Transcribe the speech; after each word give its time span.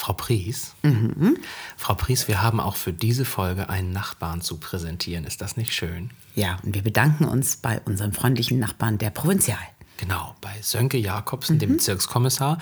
Frau 0.00 0.14
Pries, 0.14 0.72
Frau 1.76 1.92
Pries, 1.92 2.26
wir 2.26 2.40
haben 2.40 2.58
auch 2.58 2.76
für 2.76 2.90
diese 2.90 3.26
Folge 3.26 3.68
einen 3.68 3.92
Nachbarn 3.92 4.40
zu 4.40 4.56
präsentieren. 4.56 5.24
Ist 5.24 5.42
das 5.42 5.58
nicht 5.58 5.74
schön? 5.74 6.08
Ja, 6.34 6.56
und 6.62 6.74
wir 6.74 6.80
bedanken 6.80 7.26
uns 7.26 7.58
bei 7.58 7.82
unserem 7.84 8.14
freundlichen 8.14 8.58
Nachbarn 8.58 8.96
der 8.96 9.10
Provinzial. 9.10 9.58
Genau, 9.98 10.34
bei 10.40 10.54
Sönke 10.62 10.96
Jakobsen, 10.96 11.58
dem 11.58 11.72
Bezirkskommissar. 11.72 12.56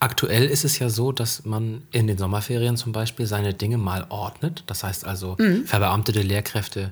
Aktuell 0.00 0.46
ist 0.46 0.64
es 0.64 0.78
ja 0.78 0.88
so, 0.88 1.12
dass 1.12 1.44
man 1.44 1.82
in 1.90 2.06
den 2.06 2.16
Sommerferien 2.16 2.78
zum 2.78 2.92
Beispiel 2.92 3.26
seine 3.26 3.52
Dinge 3.52 3.76
mal 3.76 4.06
ordnet. 4.08 4.64
Das 4.66 4.82
heißt 4.82 5.04
also, 5.04 5.36
verbeamtete 5.66 6.22
Lehrkräfte 6.22 6.88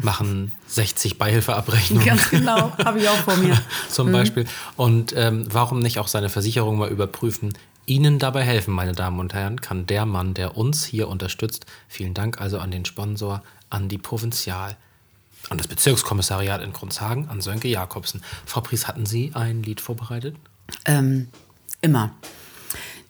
machen 0.00 0.52
60 0.68 1.18
Beihilfeabrechnungen. 1.18 2.06
Ganz 2.06 2.30
genau, 2.30 2.70
habe 2.84 3.00
ich 3.00 3.08
auch 3.08 3.16
vor 3.16 3.36
mir. 3.38 3.60
zum 3.88 4.12
Beispiel. 4.12 4.46
Und 4.76 5.12
ähm, 5.16 5.46
warum 5.50 5.80
nicht 5.80 5.98
auch 5.98 6.06
seine 6.06 6.28
Versicherung 6.28 6.78
mal 6.78 6.90
überprüfen? 6.90 7.54
Ihnen 7.86 8.18
dabei 8.18 8.42
helfen, 8.42 8.74
meine 8.74 8.92
Damen 8.92 9.18
und 9.18 9.34
Herren, 9.34 9.60
kann 9.60 9.86
der 9.86 10.06
Mann, 10.06 10.34
der 10.34 10.56
uns 10.56 10.84
hier 10.84 11.08
unterstützt. 11.08 11.66
Vielen 11.88 12.14
Dank 12.14 12.40
also 12.40 12.58
an 12.58 12.70
den 12.70 12.84
Sponsor, 12.84 13.42
an 13.70 13.88
die 13.88 13.98
Provinzial, 13.98 14.76
an 15.50 15.58
das 15.58 15.66
Bezirkskommissariat 15.66 16.62
in 16.62 16.72
Grundshagen, 16.72 17.28
an 17.28 17.40
Sönke 17.40 17.68
Jakobsen. 17.68 18.22
Frau 18.46 18.60
Pries, 18.60 18.86
hatten 18.86 19.06
Sie 19.06 19.32
ein 19.34 19.62
Lied 19.62 19.80
vorbereitet? 19.80 20.36
Ähm, 20.84 21.28
immer. 21.80 22.14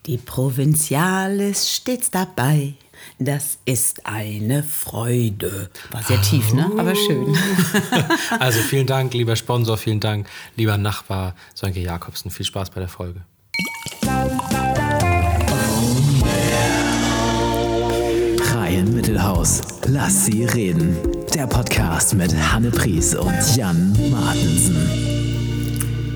Die 0.06 0.16
Provinzial 0.16 1.38
ist 1.40 1.70
stets 1.70 2.10
dabei. 2.10 2.74
Das 3.18 3.58
ist 3.64 4.06
eine 4.06 4.62
Freude. 4.62 5.70
War 5.90 6.02
sehr 6.02 6.20
tief, 6.22 6.52
ne? 6.54 6.70
Aber 6.78 6.94
schön. 6.94 7.36
Also 8.38 8.60
vielen 8.60 8.86
Dank, 8.86 9.12
lieber 9.12 9.36
Sponsor, 9.36 9.76
vielen 9.76 10.00
Dank, 10.00 10.28
lieber 10.56 10.76
Nachbar 10.78 11.34
Sönke 11.54 11.80
Jakobsen. 11.80 12.30
Viel 12.30 12.46
Spaß 12.46 12.70
bei 12.70 12.80
der 12.80 12.88
Folge. 12.88 13.22
Reihen 18.72 18.94
Mittelhaus. 18.94 19.60
Lass 19.86 20.24
sie 20.24 20.46
reden. 20.46 20.96
Der 21.34 21.46
Podcast 21.46 22.14
mit 22.14 22.34
Hanne 22.34 22.70
Pries 22.70 23.14
und 23.14 23.34
Jan 23.54 23.92
Martensen. 24.10 24.76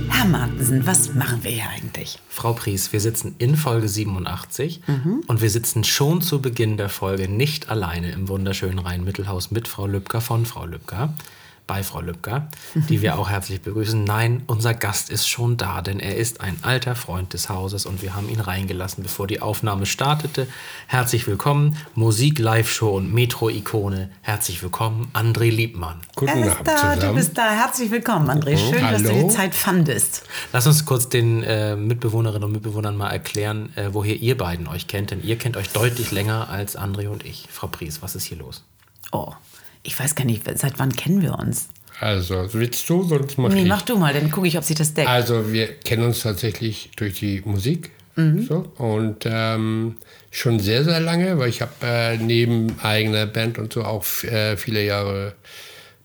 Herr 0.09 0.25
Martensen, 0.25 0.87
was 0.87 1.13
machen 1.13 1.45
wir 1.45 1.51
hier 1.51 1.69
eigentlich? 1.69 2.19
Frau 2.31 2.55
Pries, 2.55 2.95
wir 2.95 3.01
sitzen 3.01 3.35
in 3.37 3.57
Folge 3.57 3.91
87 3.91 4.81
und 5.27 5.43
wir 5.43 5.51
sitzen 5.51 5.85
schon 5.85 6.23
zu 6.23 6.41
Beginn 6.41 6.79
der 6.79 6.89
Folge 6.89 7.29
nicht 7.29 7.69
alleine 7.69 8.11
im 8.13 8.27
wunderschönen 8.27 8.79
Rhein-Mittelhaus 8.79 9.51
mit 9.51 9.69
Frau 9.69 9.87
Lübcker 9.87 10.23
von 10.23 10.47
Frau 10.47 10.65
Lübcker. 10.65 11.13
Bei 11.67 11.83
Frau 11.83 12.01
Lübcker, 12.01 12.49
die 12.75 13.03
wir 13.03 13.19
auch 13.19 13.29
herzlich 13.29 13.61
begrüßen. 13.61 14.05
Nein, 14.05 14.43
unser 14.47 14.73
Gast 14.73 15.11
ist 15.11 15.27
schon 15.27 15.57
da, 15.57 15.83
denn 15.83 15.99
er 15.99 16.17
ist 16.17 16.41
ein 16.41 16.59
alter 16.63 16.95
Freund 16.95 17.33
des 17.33 17.49
Hauses 17.49 17.87
und 17.87 18.03
wir 18.03 18.15
haben 18.15 18.29
ihn 18.29 18.39
reingelassen, 18.39 19.03
bevor 19.03 19.27
die 19.27 19.41
Aufnahme 19.41 19.85
startete. 19.87 20.47
Herzlich 20.87 21.27
willkommen, 21.27 21.77
Musik, 21.95 22.39
Live-Show 22.39 22.97
und 22.97 23.13
Metro-Ikone. 23.13 24.11
Herzlich 24.23 24.63
willkommen, 24.63 25.11
André 25.13 25.51
Liebmann. 25.51 26.01
Guten 26.15 26.39
er 26.39 26.47
ist 26.47 26.53
Abend 26.53 26.69
da, 26.69 26.97
du 26.97 27.15
bist 27.15 27.37
da. 27.37 27.51
Herzlich 27.51 27.91
willkommen, 27.91 28.31
André. 28.31 28.57
Schön, 28.57 28.81
dass 28.83 29.03
du 29.03 29.09
Hallo. 29.09 29.29
die 29.29 29.35
Zeit 29.35 29.55
fandest. 29.55 30.23
Lass 30.53 30.67
uns 30.69 30.85
kurz 30.85 31.09
den 31.09 31.43
äh, 31.43 31.75
Mitbewohnerinnen 31.75 32.45
und 32.45 32.53
Mitbewohnern 32.53 32.97
mal 32.97 33.11
erklären, 33.11 33.73
äh, 33.77 33.89
woher 33.93 34.15
ihr 34.15 34.39
beiden 34.39 34.69
euch 34.69 34.87
kennt, 34.87 35.11
denn 35.11 35.23
ihr 35.23 35.37
kennt 35.37 35.57
euch 35.57 35.71
deutlich 35.71 36.13
länger 36.13 36.49
als 36.49 36.79
André 36.79 37.09
und 37.09 37.25
ich. 37.25 37.49
Frau 37.51 37.67
Pries, 37.67 38.03
was 38.03 38.15
ist 38.15 38.25
hier 38.25 38.39
los? 38.39 38.63
Oh, 39.13 39.33
ich 39.83 39.99
weiß 39.99 40.15
gar 40.15 40.25
nicht, 40.25 40.43
seit 40.59 40.79
wann 40.79 40.93
kennen 40.93 41.23
wir 41.23 41.39
uns? 41.39 41.69
Also, 42.01 42.49
willst 42.53 42.89
du, 42.91 43.05
sonst 43.05 43.39
mach 43.39 43.49
Nee, 43.51 43.63
ich. 43.63 43.69
mach 43.69 43.83
du 43.83 43.97
mal, 43.97 44.13
dann 44.13 44.31
gucke 44.31 44.47
ich, 44.47 44.59
ob 44.59 44.65
sich 44.65 44.77
das 44.77 44.93
deckt. 44.95 45.09
Also, 45.09 45.53
wir 45.53 45.67
kennen 45.69 46.05
uns 46.05 46.21
tatsächlich 46.23 46.91
durch 46.97 47.19
die 47.21 47.43
Musik. 47.45 47.91
So, 48.19 48.73
und 48.79 49.25
ähm, 49.27 49.97
schon 50.31 50.59
sehr, 50.59 50.85
sehr 50.85 51.01
lange, 51.01 51.39
weil 51.39 51.51
ich 51.51 51.61
habe 51.61 51.73
äh, 51.83 52.17
neben 52.17 52.75
eigener 52.83 53.27
Band 53.27 53.59
und 53.59 53.75
so 53.75 53.85
auch 53.85 54.07
äh, 54.25 54.57
viele 54.57 54.83
Jahre 54.83 55.35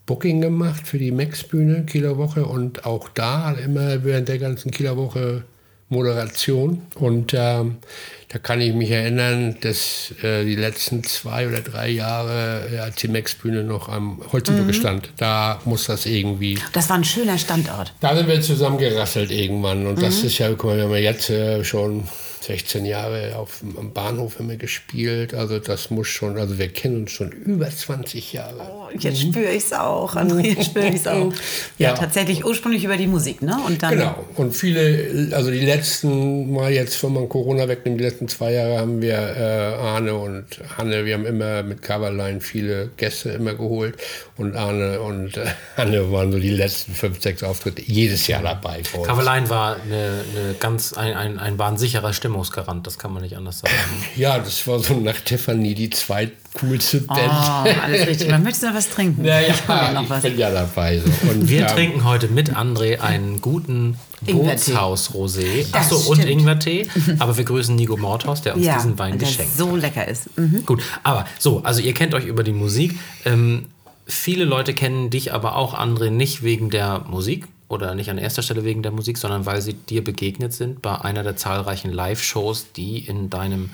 Booking 0.05 0.41
gemacht 0.41 0.85
für 0.85 0.97
die 0.97 1.11
Max-Bühne, 1.11 1.85
Kieler 1.85 2.17
Woche. 2.17 2.45
Und 2.45 2.85
auch 2.85 3.07
da 3.07 3.53
immer 3.53 4.03
während 4.03 4.27
der 4.27 4.39
ganzen 4.39 4.71
Kieler 4.71 4.97
Woche 4.97 5.45
Moderation. 5.91 6.81
Und 6.95 7.33
ähm, 7.35 7.77
da 8.29 8.39
kann 8.39 8.61
ich 8.61 8.73
mich 8.73 8.89
erinnern, 8.89 9.57
dass 9.61 10.13
äh, 10.23 10.45
die 10.45 10.55
letzten 10.55 11.03
zwei 11.03 11.47
oder 11.47 11.59
drei 11.59 11.89
Jahre, 11.89 12.81
als 12.81 12.95
die 12.95 13.09
Max-Bühne 13.09 13.63
noch 13.63 13.89
am 13.89 14.21
Holzenbrücke 14.31 14.73
stand, 14.73 15.11
da 15.17 15.59
muss 15.65 15.85
das 15.85 16.05
irgendwie 16.05 16.57
Das 16.73 16.89
war 16.89 16.95
ein 16.97 17.03
schöner 17.03 17.37
Standort. 17.37 17.93
da 17.99 18.15
sind 18.15 18.27
wir 18.27 18.41
zusammengerasselt 18.41 19.31
irgendwann. 19.31 19.85
Und 19.85 20.01
das 20.01 20.23
ist 20.23 20.37
ja, 20.37 20.49
guck 20.49 20.63
mal, 20.71 20.77
wir 20.77 20.83
haben 20.85 20.91
ja 20.93 20.97
jetzt 20.97 21.29
äh, 21.29 21.63
schon 21.63 22.07
16 22.43 22.85
Jahre 22.85 23.35
auf, 23.35 23.59
dem- 23.61 23.77
am 23.77 23.93
Bahnhof 23.93 24.39
immer 24.39 24.55
gespielt. 24.55 25.33
Also 25.33 25.59
das 25.59 25.89
muss 25.91 26.07
schon, 26.07 26.37
also 26.37 26.57
wir 26.57 26.69
kennen 26.69 27.01
uns 27.01 27.11
schon 27.11 27.31
über 27.31 27.69
20 27.69 28.33
Jahre. 28.33 28.55
Oh, 28.59 28.87
jetzt 28.97 29.21
spüre 29.21 29.51
ich 29.51 29.63
es 29.65 29.73
auch, 29.73 30.15
André, 30.15 30.41
jetzt 30.55 30.65
spüre 30.65 30.87
ich 30.87 30.95
es 30.95 31.07
auch. 31.07 31.31
Ja, 31.77 31.89
Ja. 31.89 31.93
tatsächlich 31.93 32.43
ursprünglich 32.43 32.83
über 32.83 32.97
die 32.97 33.07
Musik, 33.07 33.41
ne? 33.41 33.57
Und 33.65 33.83
dann 33.83 33.91
Genau. 33.91 34.25
Und 34.35 34.55
viele, 34.55 35.29
also 35.35 35.51
die 35.51 35.59
letzten, 35.65 36.51
mal 36.51 36.71
jetzt, 36.71 37.03
wenn 37.03 37.13
man 37.13 37.29
Corona 37.29 37.67
wegnimmt, 37.67 37.99
die 37.99 38.03
letzten 38.05 38.27
zwei 38.27 38.53
Jahre 38.53 38.79
haben 38.79 39.01
wir 39.01 39.13
äh, 39.13 39.75
Arne 39.81 40.15
und 40.15 40.45
Hanne, 40.77 41.05
wir 41.05 41.13
haben 41.13 41.25
immer 41.25 41.63
mit 41.63 41.81
Coverline 41.81 42.41
viele 42.41 42.89
Gäste 42.97 43.29
immer 43.29 43.53
geholt. 43.53 43.95
Und 44.37 44.55
Arne 44.55 44.99
und 45.01 45.37
äh, 45.37 45.45
Hanne 45.77 46.11
waren 46.11 46.31
so 46.31 46.39
die 46.39 46.49
letzten 46.49 46.93
fünf, 46.93 47.21
sechs 47.21 47.43
Auftritte 47.43 47.81
jedes 47.83 48.25
Jahr 48.27 48.41
dabei. 48.41 48.81
Kavalein 49.05 49.49
war 49.49 49.75
eine, 49.75 49.95
eine 49.95 50.53
ganz, 50.59 50.93
ein, 50.93 51.13
ein, 51.13 51.37
ein, 51.37 51.59
war 51.59 51.67
ein 51.69 51.77
sicherer 51.77 52.13
Stimmungsgarant, 52.31 52.87
das 52.87 52.97
kann 52.97 53.13
man 53.13 53.23
nicht 53.23 53.35
anders 53.35 53.59
sagen. 53.59 53.73
Ja, 54.15 54.39
das 54.39 54.65
war 54.67 54.79
so 54.79 54.93
nach 54.95 55.19
Tiffany 55.21 55.73
die 55.73 55.89
zweitcoolste 55.89 57.03
Oh, 57.07 57.13
Band. 57.13 57.83
alles 57.83 58.07
richtig. 58.07 58.29
Man 58.29 58.43
möchte 58.43 58.65
noch 58.67 58.73
was 58.73 58.89
trinken. 58.89 59.25
Ja, 59.25 59.41
Ich 59.41 59.47
ja, 59.67 59.91
noch 59.91 60.03
ich 60.03 60.09
was. 60.09 60.21
bin 60.21 60.37
ja 60.37 60.49
dabei. 60.51 60.99
So. 60.99 61.05
Und, 61.29 61.47
Wir 61.49 61.61
ja, 61.61 61.67
trinken 61.67 62.03
heute 62.05 62.27
mit 62.29 62.55
André 62.55 62.99
einen 62.99 63.41
guten. 63.41 63.97
Bootshaus-Rosé. 64.23 65.65
Achso, 65.71 65.95
und. 66.11 66.23
Ingwertee. 66.23 66.87
Aber 67.19 67.37
wir 67.37 67.43
grüßen 67.43 67.75
Nico 67.75 67.97
Mordhaus, 67.97 68.41
der 68.43 68.55
uns 68.55 68.65
Ja, 68.65 68.75
diesen 68.75 68.97
Wein 68.99 69.17
geschenkt 69.17 69.57
so 69.57 69.71
hat. 69.73 69.81
lecker 69.81 70.07
ist. 70.07 70.37
Mhm. 70.37 70.63
Gut, 70.65 70.81
aber 71.03 71.25
so, 71.39 71.61
also 71.63 71.81
ihr 71.81 71.93
kennt 71.95 72.13
euch 72.13 72.25
über 72.25 72.43
die 72.43 72.51
Musik. 72.51 72.99
Ähm, 73.25 73.67
viele 74.05 74.45
Leute 74.45 74.73
kennen 74.75 75.09
dich 75.09 75.33
aber 75.33 75.55
auch, 75.55 75.73
André, 75.73 76.11
nicht 76.11 76.43
wegen 76.43 76.69
der 76.69 76.99
Musik 77.09 77.47
oder 77.71 77.95
nicht 77.95 78.09
an 78.09 78.17
erster 78.17 78.41
Stelle 78.41 78.63
wegen 78.63 78.83
der 78.83 78.91
Musik, 78.91 79.17
sondern 79.17 79.45
weil 79.45 79.61
sie 79.61 79.73
dir 79.73 80.03
begegnet 80.03 80.53
sind 80.53 80.81
bei 80.81 80.99
einer 81.01 81.23
der 81.23 81.35
zahlreichen 81.35 81.91
Live-Shows, 81.91 82.73
die 82.73 82.99
in 82.99 83.29
deinem 83.29 83.71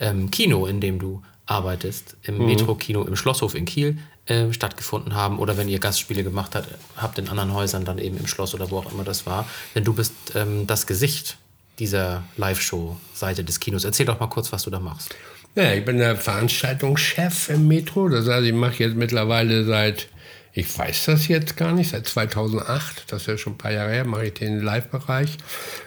ähm, 0.00 0.30
Kino, 0.30 0.66
in 0.66 0.80
dem 0.80 0.98
du 0.98 1.22
arbeitest, 1.46 2.16
im 2.22 2.38
Metro-Kino 2.46 3.02
im 3.02 3.16
Schlosshof 3.16 3.54
in 3.54 3.66
Kiel 3.66 3.98
äh, 4.26 4.52
stattgefunden 4.52 5.14
haben 5.14 5.38
oder 5.38 5.58
wenn 5.58 5.68
ihr 5.68 5.78
Gastspiele 5.78 6.24
gemacht 6.24 6.54
habt, 6.54 6.68
habt 6.96 7.18
in 7.18 7.28
anderen 7.28 7.52
Häusern, 7.52 7.84
dann 7.84 7.98
eben 7.98 8.16
im 8.16 8.26
Schloss 8.26 8.54
oder 8.54 8.70
wo 8.70 8.78
auch 8.78 8.90
immer 8.90 9.04
das 9.04 9.26
war. 9.26 9.46
Denn 9.74 9.84
du 9.84 9.92
bist 9.92 10.14
ähm, 10.34 10.66
das 10.66 10.86
Gesicht 10.86 11.36
dieser 11.78 12.22
Live-Show-Seite 12.36 13.44
des 13.44 13.60
Kinos. 13.60 13.84
Erzähl 13.84 14.06
doch 14.06 14.20
mal 14.20 14.28
kurz, 14.28 14.52
was 14.52 14.62
du 14.62 14.70
da 14.70 14.80
machst. 14.80 15.14
ja, 15.54 15.74
ich 15.74 15.84
bin 15.84 15.98
der 15.98 16.16
Veranstaltungschef 16.16 17.50
im 17.50 17.68
Metro. 17.68 18.08
Das 18.08 18.26
heißt, 18.26 18.46
ich 18.46 18.54
mache 18.54 18.82
jetzt 18.82 18.96
mittlerweile 18.96 19.64
seit, 19.64 20.08
ich 20.56 20.78
weiß 20.78 21.06
das 21.06 21.26
jetzt 21.26 21.56
gar 21.56 21.72
nicht, 21.72 21.90
seit 21.90 22.06
2008, 22.06 23.06
das 23.08 23.22
ist 23.22 23.26
ja 23.26 23.36
schon 23.36 23.54
ein 23.54 23.58
paar 23.58 23.72
Jahre 23.72 23.90
her, 23.90 24.04
mache 24.04 24.26
ich 24.26 24.34
den 24.34 24.60
Live-Bereich. 24.60 25.36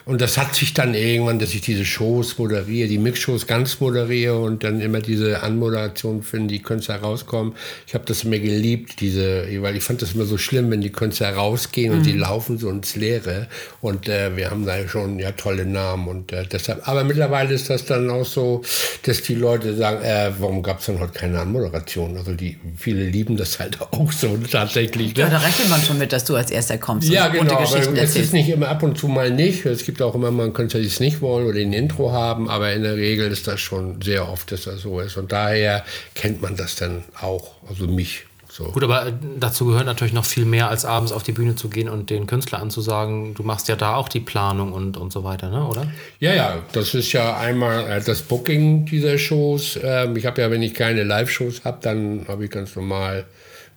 Und 0.03 0.19
das 0.19 0.37
hat 0.37 0.55
sich 0.55 0.73
dann 0.73 0.93
irgendwann, 0.93 1.39
dass 1.39 1.53
ich 1.53 1.61
diese 1.61 1.85
Shows 1.85 2.37
moderiere, 2.37 2.89
die 2.89 2.97
Mix-Shows 2.97 3.47
ganz 3.47 3.79
moderiere 3.79 4.37
und 4.37 4.65
dann 4.65 4.81
immer 4.81 4.99
diese 4.99 5.41
Anmoderation 5.41 6.21
finden, 6.21 6.49
die 6.49 6.61
Künstler 6.61 6.97
rauskommen. 6.97 7.53
Ich 7.87 7.93
habe 7.93 8.03
das 8.05 8.25
immer 8.25 8.39
geliebt, 8.39 8.99
diese, 8.99 9.47
weil 9.61 9.77
ich 9.77 9.83
fand 9.83 10.01
das 10.01 10.15
immer 10.15 10.25
so 10.25 10.37
schlimm, 10.37 10.69
wenn 10.69 10.81
die 10.81 10.91
Künstler 10.91 11.33
rausgehen 11.33 11.93
und 11.93 12.05
die 12.05 12.11
laufen 12.11 12.57
so 12.57 12.69
ins 12.69 12.97
Leere. 12.97 13.47
Und 13.79 14.09
äh, 14.09 14.35
wir 14.35 14.51
haben 14.51 14.65
da 14.65 14.85
schon 14.89 15.17
ja 15.17 15.31
tolle 15.31 15.65
Namen 15.65 16.09
und 16.09 16.33
äh, 16.33 16.45
deshalb. 16.45 16.85
Aber 16.89 17.05
mittlerweile 17.05 17.53
ist 17.53 17.69
das 17.69 17.85
dann 17.85 18.09
auch 18.09 18.25
so, 18.25 18.63
dass 19.03 19.21
die 19.21 19.35
Leute 19.35 19.77
sagen, 19.77 20.03
äh, 20.03 20.31
warum 20.39 20.61
gab 20.61 20.79
es 20.79 20.87
dann 20.87 20.99
heute 20.99 21.13
keine 21.13 21.39
Anmoderation? 21.39 22.17
Also 22.17 22.33
die 22.33 22.57
viele 22.75 23.05
lieben 23.05 23.37
das 23.37 23.59
halt 23.59 23.79
auch 23.93 24.11
so 24.11 24.37
tatsächlich. 24.59 25.15
Ne? 25.15 25.23
Ja, 25.23 25.29
da 25.29 25.37
rechnet 25.37 25.69
man 25.69 25.81
schon 25.81 25.97
mit, 25.97 26.11
dass 26.13 26.25
du 26.25 26.35
als 26.35 26.51
erster 26.51 26.77
kommst 26.77 27.09
Ja, 27.09 27.27
und 27.27 27.33
genau. 27.33 27.53
Aber 27.55 27.63
es 27.63 27.73
ist 27.73 27.97
erzählst. 27.97 28.33
nicht 28.33 28.49
immer 28.49 28.69
ab 28.69 28.83
und 28.83 28.97
zu 28.97 29.07
mal 29.07 29.31
nicht. 29.31 29.65
Es 29.65 29.85
gibt 29.85 30.01
auch 30.01 30.15
immer 30.15 30.31
mal 30.31 30.51
Künstler, 30.51 30.79
die 30.79 30.87
es 30.87 30.99
nicht 30.99 31.21
wollen 31.21 31.47
oder 31.47 31.59
ein 31.59 31.73
Intro 31.73 32.11
haben, 32.11 32.49
aber 32.49 32.73
in 32.73 32.83
der 32.83 32.95
Regel 32.95 33.31
ist 33.31 33.47
das 33.47 33.59
schon 33.59 34.01
sehr 34.01 34.27
oft, 34.29 34.51
dass 34.51 34.63
das 34.63 34.81
so 34.81 34.99
ist. 34.99 35.17
Und 35.17 35.31
daher 35.31 35.83
kennt 36.15 36.41
man 36.41 36.55
das 36.55 36.75
dann 36.75 37.03
auch, 37.21 37.51
also 37.69 37.85
mich. 37.87 38.23
So. 38.49 38.63
Gut, 38.71 38.83
aber 38.83 39.07
äh, 39.07 39.13
dazu 39.39 39.65
gehört 39.65 39.85
natürlich 39.85 40.13
noch 40.13 40.25
viel 40.25 40.45
mehr, 40.45 40.69
als 40.69 40.83
abends 40.83 41.11
auf 41.11 41.21
die 41.21 41.33
Bühne 41.33 41.55
zu 41.55 41.69
gehen 41.69 41.89
und 41.89 42.09
den 42.09 42.25
Künstler 42.25 42.59
anzusagen, 42.59 43.35
du 43.35 43.43
machst 43.43 43.67
ja 43.67 43.75
da 43.75 43.95
auch 43.95 44.09
die 44.09 44.21
Planung 44.21 44.71
und, 44.71 44.97
und 44.97 45.13
so 45.13 45.23
weiter, 45.23 45.49
ne? 45.49 45.63
oder? 45.67 45.85
Ja, 46.19 46.33
ja, 46.33 46.55
das 46.71 46.95
ist 46.95 47.11
ja 47.11 47.37
einmal 47.37 47.87
äh, 47.87 48.01
das 48.01 48.23
Booking 48.23 48.85
dieser 48.85 49.19
Shows. 49.19 49.77
Ähm, 49.83 50.15
ich 50.15 50.25
habe 50.25 50.41
ja, 50.41 50.49
wenn 50.49 50.63
ich 50.63 50.73
keine 50.73 51.03
Live-Shows 51.03 51.65
habe, 51.65 51.77
dann 51.81 52.25
habe 52.27 52.45
ich 52.45 52.51
ganz 52.51 52.75
normal 52.75 53.25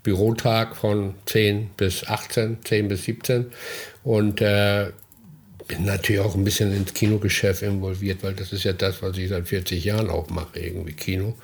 Bürotag 0.03 0.77
von 0.77 1.15
10 1.27 1.71
bis 1.77 2.07
18, 2.07 2.59
10 2.65 2.89
bis 2.89 3.05
17. 3.05 3.53
Und 4.03 4.41
äh, 4.41 4.93
bin 5.71 5.85
natürlich 5.85 6.21
auch 6.21 6.35
ein 6.35 6.43
bisschen 6.43 6.75
ins 6.77 6.93
Kinogeschäft 6.95 7.63
involviert, 7.63 8.25
weil 8.25 8.35
das 8.35 8.53
ist 8.53 8.65
ja 8.65 8.73
das, 8.73 9.03
was 9.03 9.17
ich 9.17 9.29
seit 9.29 9.47
40 9.47 9.85
Jahren 9.85 10.11
auch 10.11 10.29
mache, 10.29 10.59
irgendwie 10.59 10.95
Kino. 10.95 11.35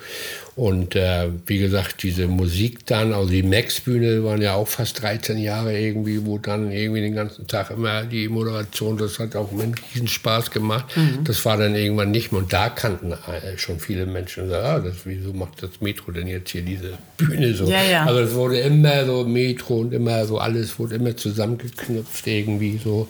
Und 0.57 0.97
äh, 0.97 1.29
wie 1.47 1.59
gesagt, 1.59 2.03
diese 2.03 2.27
Musik 2.27 2.87
dann, 2.87 3.13
also 3.13 3.29
die 3.29 3.43
Max-Bühne 3.43 4.25
waren 4.25 4.43
ja 4.43 4.55
auch 4.55 4.67
fast 4.67 5.03
13 5.03 5.39
Jahre 5.39 5.79
irgendwie, 5.79 6.25
wo 6.25 6.39
dann 6.39 6.73
irgendwie 6.73 7.03
den 7.03 7.15
ganzen 7.15 7.47
Tag 7.47 7.71
immer 7.71 8.05
die 8.05 8.27
Moderation, 8.29 8.97
das 8.97 9.19
hat 9.19 9.37
auch 9.37 9.53
einen 9.53 9.75
riesen 9.95 10.09
Spaß 10.09 10.51
gemacht. 10.51 10.97
Mhm. 10.97 11.25
Das 11.25 11.45
war 11.45 11.57
dann 11.57 11.77
irgendwann 11.77 12.11
nicht 12.11 12.33
mehr. 12.33 12.41
Und 12.41 12.53
da 12.53 12.71
kannten 12.71 13.13
äh, 13.13 13.57
schon 13.59 13.79
viele 13.79 14.07
Menschen 14.07 14.51
ah, 14.53 14.81
das, 14.81 14.97
wieso 15.05 15.35
macht 15.35 15.63
das 15.63 15.81
Metro 15.81 16.11
denn 16.11 16.27
jetzt 16.27 16.51
hier 16.51 16.63
diese 16.63 16.95
Bühne 17.19 17.55
so? 17.55 17.67
Ja, 17.67 17.83
ja. 17.83 18.05
Also 18.07 18.21
es 18.21 18.35
wurde 18.35 18.59
immer 18.59 19.05
so 19.05 19.25
Metro 19.25 19.77
und 19.77 19.93
immer 19.93 20.25
so 20.25 20.39
alles 20.39 20.79
wurde 20.79 20.97
immer 20.97 21.17
zusammengeknüpft 21.17 22.27
irgendwie 22.27 22.81
so. 22.83 23.09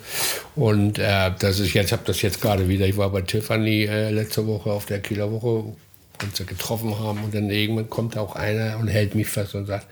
Und 0.57 0.99
äh, 1.07 1.31
das 1.39 1.61
ist 1.61 1.73
jetzt, 1.73 1.93
habe 1.93 2.03
das 2.05 2.21
jetzt 2.23 2.41
gerade 2.41 2.69
wieder, 2.69 2.85
ich 2.87 2.97
war 2.97 3.11
bei 3.11 3.23
Tiffany 3.23 3.85
äh, 3.85 4.11
letzte 4.11 4.45
Woche 4.47 4.73
auf 4.73 4.87
der 4.87 5.01
Kieler 5.01 5.31
Woche, 5.31 5.77
uns 6.23 6.47
getroffen 6.47 6.99
haben 6.99 7.23
und 7.23 7.33
dann 7.33 7.49
irgendwann 7.49 7.89
kommt 7.89 8.19
auch 8.19 8.35
einer 8.35 8.79
und 8.79 8.89
hält 8.89 9.15
mich 9.15 9.29
fest 9.29 9.55
und 9.55 9.67
sagt, 9.67 9.87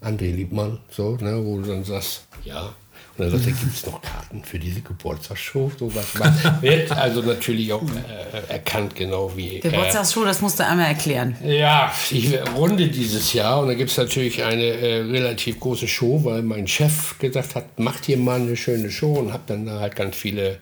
André 0.00 0.32
Liebmann, 0.32 0.78
so, 0.90 1.16
ne, 1.16 1.44
wo 1.44 1.58
du 1.58 1.68
dann 1.68 1.84
sagst, 1.84 2.26
ja, 2.44 2.74
und 3.18 3.24
dann 3.24 3.30
sagt 3.30 3.46
er, 3.46 3.52
gibt 3.52 3.74
es 3.74 3.84
noch 3.84 4.00
Karten 4.00 4.42
für 4.42 4.58
diese 4.58 4.80
Geburtstagsshow? 4.80 5.70
So 5.78 5.94
was 5.94 6.14
wird 6.62 6.90
also 6.92 7.20
natürlich 7.20 7.70
auch 7.72 7.82
äh, 7.82 8.52
erkannt, 8.52 8.94
genau 8.94 9.30
wie. 9.36 9.60
Geburtstagsshow, 9.60 10.22
äh, 10.22 10.26
das 10.26 10.40
musst 10.40 10.58
du 10.58 10.66
einmal 10.66 10.86
erklären. 10.86 11.36
Ja, 11.44 11.92
ich 12.10 12.38
runde 12.56 12.88
dieses 12.88 13.34
Jahr 13.34 13.60
und 13.60 13.68
da 13.68 13.74
gibt 13.74 13.90
es 13.90 13.98
natürlich 13.98 14.42
eine 14.42 14.64
äh, 14.64 15.02
relativ 15.02 15.60
große 15.60 15.86
Show, 15.88 16.24
weil 16.24 16.42
mein 16.42 16.66
Chef 16.66 17.18
gesagt 17.18 17.54
hat, 17.54 17.78
macht 17.78 18.06
hier 18.06 18.16
mal 18.16 18.40
eine 18.40 18.56
schöne 18.56 18.90
Show 18.90 19.12
und 19.12 19.32
habe 19.32 19.42
dann 19.46 19.68
halt 19.70 19.94
ganz 19.94 20.16
viele 20.16 20.60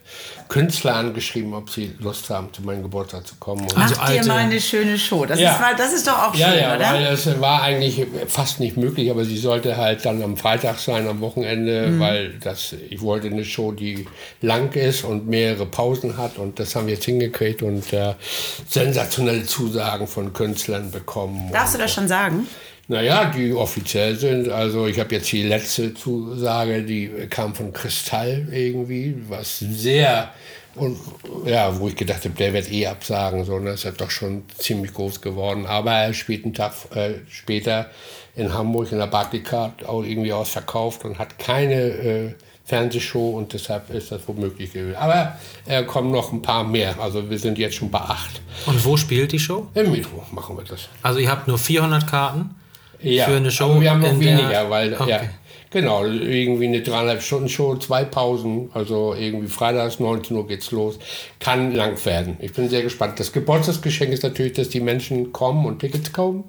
Künstler 0.48 0.96
angeschrieben, 0.96 1.54
ob 1.54 1.70
sie 1.70 1.94
Lust 2.00 2.28
haben, 2.30 2.52
zu 2.52 2.62
meinem 2.62 2.82
Geburtstag 2.82 3.24
zu 3.24 3.36
kommen. 3.36 3.62
Und 3.62 3.76
macht 3.76 4.00
also 4.00 4.22
dir 4.22 4.26
mal 4.26 4.38
eine 4.38 4.60
schöne 4.60 4.98
Show. 4.98 5.24
Das, 5.24 5.38
ja. 5.38 5.52
ist, 5.52 5.78
das 5.78 5.92
ist 5.92 6.06
doch 6.08 6.18
auch 6.18 6.34
schön, 6.34 6.40
ja, 6.40 6.54
ja, 6.54 6.76
oder? 6.76 6.92
Weil 6.92 7.06
es 7.06 7.40
war 7.40 7.62
eigentlich 7.62 8.04
fast 8.26 8.58
nicht 8.58 8.76
möglich, 8.76 9.08
aber 9.08 9.24
sie 9.24 9.36
sollte 9.36 9.76
halt 9.76 10.04
dann 10.04 10.20
am 10.20 10.36
Freitag 10.36 10.80
sein, 10.80 11.06
am 11.06 11.20
Wochenende, 11.20 11.86
mhm. 11.86 12.00
weil 12.00 12.39
das, 12.40 12.74
ich 12.88 13.00
wollte 13.00 13.28
eine 13.28 13.44
Show, 13.44 13.72
die 13.72 14.06
lang 14.40 14.74
ist 14.74 15.04
und 15.04 15.26
mehrere 15.28 15.66
Pausen 15.66 16.16
hat 16.16 16.38
und 16.38 16.58
das 16.58 16.74
haben 16.74 16.86
wir 16.86 16.94
jetzt 16.94 17.04
hingekriegt 17.04 17.62
und 17.62 17.92
äh, 17.92 18.14
sensationelle 18.68 19.44
Zusagen 19.44 20.06
von 20.06 20.32
Künstlern 20.32 20.90
bekommen. 20.90 21.50
Darfst 21.52 21.74
du 21.74 21.78
das 21.78 21.92
schon 21.92 22.08
sagen? 22.08 22.46
Naja, 22.88 23.26
die 23.26 23.52
offiziell 23.52 24.16
sind. 24.16 24.48
Also 24.48 24.88
ich 24.88 24.98
habe 24.98 25.14
jetzt 25.14 25.30
die 25.30 25.44
letzte 25.44 25.94
Zusage, 25.94 26.82
die 26.82 27.08
kam 27.30 27.54
von 27.54 27.72
Kristall 27.72 28.48
irgendwie, 28.50 29.14
was 29.28 29.60
sehr 29.60 30.32
und 30.76 30.98
ja, 31.46 31.78
wo 31.78 31.88
ich 31.88 31.96
gedacht 31.96 32.24
habe, 32.24 32.34
der 32.34 32.52
wird 32.52 32.70
eh 32.70 32.86
absagen, 32.86 33.44
so, 33.44 33.58
ne? 33.58 33.70
ist 33.70 33.84
ja 33.84 33.90
doch 33.90 34.10
schon 34.10 34.44
ziemlich 34.56 34.94
groß 34.94 35.20
geworden. 35.20 35.66
Aber 35.66 35.92
er 35.92 36.14
spielt 36.14 36.44
einen 36.44 36.54
Tag 36.54 36.72
äh, 36.94 37.14
später 37.28 37.90
in 38.36 38.52
Hamburg 38.52 38.92
in 38.92 38.98
der 38.98 39.06
Barclaycard 39.06 39.86
auch 39.86 40.02
irgendwie 40.02 40.32
ausverkauft 40.32 41.04
und 41.04 41.18
hat 41.18 41.38
keine 41.38 41.74
äh, 41.74 42.34
Fernsehshow 42.64 43.30
und 43.30 43.52
deshalb 43.52 43.90
ist 43.90 44.12
das 44.12 44.22
womöglich 44.26 44.72
gewesen. 44.72 44.96
Aber 44.96 45.36
äh, 45.66 45.82
kommen 45.84 46.10
noch 46.12 46.32
ein 46.32 46.42
paar 46.42 46.64
mehr. 46.64 46.94
Also 47.00 47.28
wir 47.28 47.38
sind 47.38 47.58
jetzt 47.58 47.74
schon 47.74 47.90
bei 47.90 47.98
acht. 47.98 48.40
Und 48.66 48.84
wo 48.84 48.96
spielt 48.96 49.32
die 49.32 49.38
Show? 49.38 49.66
Im 49.74 49.90
Metro 49.90 50.24
machen 50.32 50.56
wir 50.56 50.64
das. 50.64 50.88
Also 51.02 51.18
ihr 51.18 51.30
habt 51.30 51.48
nur 51.48 51.58
400 51.58 52.06
Karten 52.06 52.54
ja, 53.02 53.24
für 53.24 53.36
eine 53.36 53.50
Show? 53.50 53.64
Aber 53.64 53.80
wir 53.80 53.90
haben 53.90 54.00
noch 54.00 54.20
weniger, 54.20 54.70
weil 54.70 54.94
okay. 54.94 55.10
ja, 55.10 55.20
Genau, 55.72 56.04
irgendwie 56.04 56.66
eine 56.66 56.82
dreieinhalb 56.82 57.22
Stunden 57.22 57.48
Show, 57.48 57.76
zwei 57.76 58.02
Pausen, 58.04 58.70
also 58.74 59.14
irgendwie 59.14 59.46
freitags 59.46 60.00
19 60.00 60.36
Uhr 60.36 60.48
geht's 60.48 60.72
los. 60.72 60.98
Kann 61.38 61.72
lang 61.76 62.04
werden. 62.04 62.36
Ich 62.40 62.52
bin 62.52 62.68
sehr 62.68 62.82
gespannt. 62.82 63.20
Das 63.20 63.32
Geburtstagsgeschenk 63.32 64.12
ist 64.12 64.24
natürlich, 64.24 64.54
dass 64.54 64.68
die 64.68 64.80
Menschen 64.80 65.32
kommen 65.32 65.64
und 65.66 65.78
Tickets 65.78 66.12
kaufen. 66.12 66.44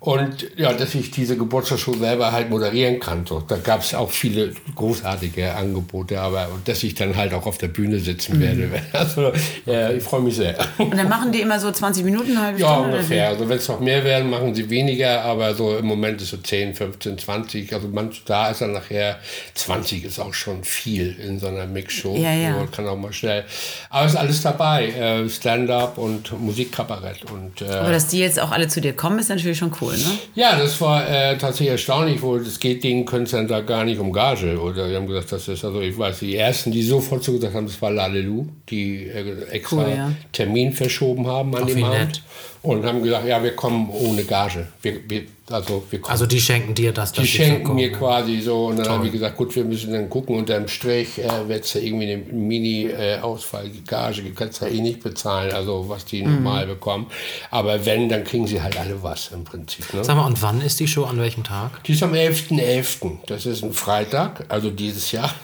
Und 0.00 0.46
ja, 0.56 0.72
dass 0.72 0.94
ich 0.94 1.10
diese 1.10 1.36
Geburtstagsshow 1.36 1.92
selber 1.94 2.30
halt 2.30 2.50
moderieren 2.50 3.00
kann. 3.00 3.26
So. 3.26 3.40
Da 3.40 3.56
gab 3.56 3.80
es 3.80 3.96
auch 3.96 4.12
viele 4.12 4.52
großartige 4.76 5.56
Angebote, 5.56 6.20
aber 6.20 6.50
und 6.54 6.68
dass 6.68 6.84
ich 6.84 6.94
dann 6.94 7.16
halt 7.16 7.34
auch 7.34 7.46
auf 7.46 7.58
der 7.58 7.66
Bühne 7.66 7.98
sitzen 7.98 8.36
mhm. 8.36 8.40
werde. 8.40 8.68
Also, 8.92 9.32
ja, 9.66 9.90
ich 9.90 10.02
freue 10.02 10.22
mich 10.22 10.36
sehr. 10.36 10.56
Und 10.78 10.96
dann 10.96 11.08
machen 11.08 11.30
die 11.32 11.40
immer 11.40 11.58
so 11.60 11.70
20 11.70 12.04
Minuten, 12.04 12.40
halbe 12.40 12.60
Ja, 12.60 12.76
ungefähr. 12.76 13.28
Also 13.28 13.48
wenn 13.48 13.58
es 13.58 13.68
noch 13.68 13.80
mehr 13.80 14.04
werden, 14.04 14.30
machen 14.30 14.54
sie 14.54 14.70
weniger, 14.70 15.22
aber 15.22 15.54
so 15.54 15.76
im 15.76 15.86
Moment 15.86 16.20
ist 16.20 16.30
so 16.30 16.36
10, 16.36 16.74
15, 16.74 17.18
20. 17.18 17.72
Also 17.72 17.88
manch, 17.88 18.22
da 18.24 18.50
ist 18.50 18.60
dann 18.60 18.72
nachher 18.72 19.18
20 19.54 20.04
ist 20.04 20.20
auch 20.20 20.34
schon 20.34 20.64
viel 20.64 21.16
in 21.18 21.38
so 21.38 21.48
einer 21.48 21.66
Mixshow. 21.66 22.16
Ja, 22.16 22.32
ja. 22.32 22.58
So, 22.58 22.66
kann 22.66 22.86
auch 22.86 22.96
mal 22.96 23.12
schnell. 23.12 23.44
Aber 23.90 24.06
es 24.06 24.12
ist 24.12 24.18
alles 24.18 24.42
dabei. 24.42 24.88
Äh, 24.90 25.28
Stand-up 25.28 25.98
und 25.98 26.38
Musikkabarett. 26.40 27.30
Und, 27.30 27.62
äh, 27.62 27.66
aber 27.66 27.92
dass 27.92 28.08
die 28.08 28.18
jetzt 28.18 28.40
auch 28.40 28.50
alle 28.50 28.68
zu 28.68 28.80
dir 28.80 28.94
kommen, 28.94 29.18
ist 29.18 29.28
natürlich 29.28 29.58
schon 29.58 29.72
cool 29.80 29.87
cool, 29.88 29.98
ne? 29.98 30.18
Ja, 30.34 30.58
das 30.58 30.80
war 30.80 31.08
äh, 31.08 31.36
tatsächlich 31.36 31.70
erstaunlich, 31.70 32.22
wo 32.22 32.36
es 32.36 32.60
geht 32.60 32.84
den 32.84 33.04
Künstlern 33.04 33.48
da 33.48 33.60
gar 33.60 33.84
nicht 33.84 33.98
um 33.98 34.12
Gage. 34.12 34.60
Oder 34.60 34.88
die 34.88 34.96
haben 34.96 35.06
gesagt, 35.06 35.32
das 35.32 35.48
ist, 35.48 35.64
also 35.64 35.80
ich 35.80 35.96
weiß, 35.96 36.20
die 36.20 36.36
ersten, 36.36 36.70
die 36.70 36.82
sofort 36.82 37.24
zugesagt 37.24 37.54
haben, 37.54 37.66
das 37.66 37.80
war 37.80 37.90
Lalelu, 37.90 38.46
die 38.68 39.06
äh, 39.06 39.42
extra 39.50 39.84
cool, 39.84 39.94
ja. 39.94 40.12
Termin 40.32 40.72
verschoben 40.72 41.26
haben 41.26 41.54
an 41.56 41.64
Auf 41.64 41.72
dem 41.72 41.84
Abend. 41.84 42.22
Und 42.62 42.84
haben 42.84 43.02
gesagt, 43.02 43.26
ja, 43.26 43.42
wir 43.42 43.54
kommen 43.54 43.88
ohne 43.90 44.24
Gage. 44.24 44.66
Wir, 44.82 45.08
wir 45.08 45.22
also, 45.50 45.84
wir 45.90 46.00
also 46.08 46.26
die 46.26 46.40
schenken 46.40 46.74
dir 46.74 46.92
das? 46.92 47.12
Die 47.12 47.26
schenken 47.26 47.74
mir 47.74 47.92
quasi 47.92 48.40
so. 48.40 48.66
Und 48.66 48.78
dann 48.78 48.88
habe 48.88 49.06
ich 49.06 49.12
gesagt, 49.12 49.36
gut, 49.36 49.54
wir 49.56 49.64
müssen 49.64 49.92
dann 49.92 50.10
gucken. 50.10 50.36
Unter 50.36 50.58
dem 50.58 50.68
Strich 50.68 51.18
äh, 51.18 51.48
wird 51.48 51.64
es 51.64 51.74
ja 51.74 51.80
irgendwie 51.80 52.12
eine 52.12 52.22
Mini-Ausfall-Gage. 52.22 54.22
Die 54.22 54.32
kannst 54.32 54.60
du 54.60 54.66
ja 54.66 54.72
eh 54.72 54.80
nicht 54.80 55.02
bezahlen, 55.02 55.52
also 55.52 55.88
was 55.88 56.04
die 56.04 56.22
mhm. 56.22 56.34
normal 56.34 56.66
bekommen. 56.66 57.06
Aber 57.50 57.84
wenn, 57.86 58.08
dann 58.08 58.24
kriegen 58.24 58.46
sie 58.46 58.60
halt 58.60 58.76
alle 58.76 59.02
was 59.02 59.30
im 59.32 59.44
Prinzip. 59.44 59.92
Ne? 59.94 60.04
Sag 60.04 60.16
mal, 60.16 60.26
und 60.26 60.42
wann 60.42 60.60
ist 60.60 60.80
die 60.80 60.88
Show? 60.88 61.04
An 61.04 61.18
welchem 61.18 61.44
Tag? 61.44 61.82
Die 61.84 61.92
ist 61.92 62.02
am 62.02 62.12
11.11. 62.12 62.58
.11. 62.58 63.18
Das 63.26 63.46
ist 63.46 63.62
ein 63.62 63.72
Freitag, 63.72 64.44
also 64.48 64.70
dieses 64.70 65.12
Jahr. 65.12 65.34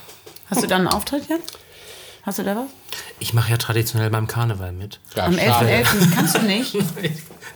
Hast 0.47 0.63
du 0.63 0.67
da 0.67 0.77
einen 0.77 0.89
Auftritt 0.89 1.29
jetzt? 1.29 1.59
Hast 2.25 2.39
du 2.39 2.43
da 2.43 2.57
was? 2.57 2.67
Ich 3.19 3.35
mache 3.35 3.51
ja 3.51 3.59
traditionell 3.59 4.11
beim 4.11 4.27
Karneval 4.27 4.73
mit. 4.73 4.99
Ja, 5.15 5.27
Am 5.27 5.35
11.11. 5.35 5.85
.11. 5.85 5.85
kannst 6.15 6.37
du 6.37 6.43
nicht? 6.43 6.77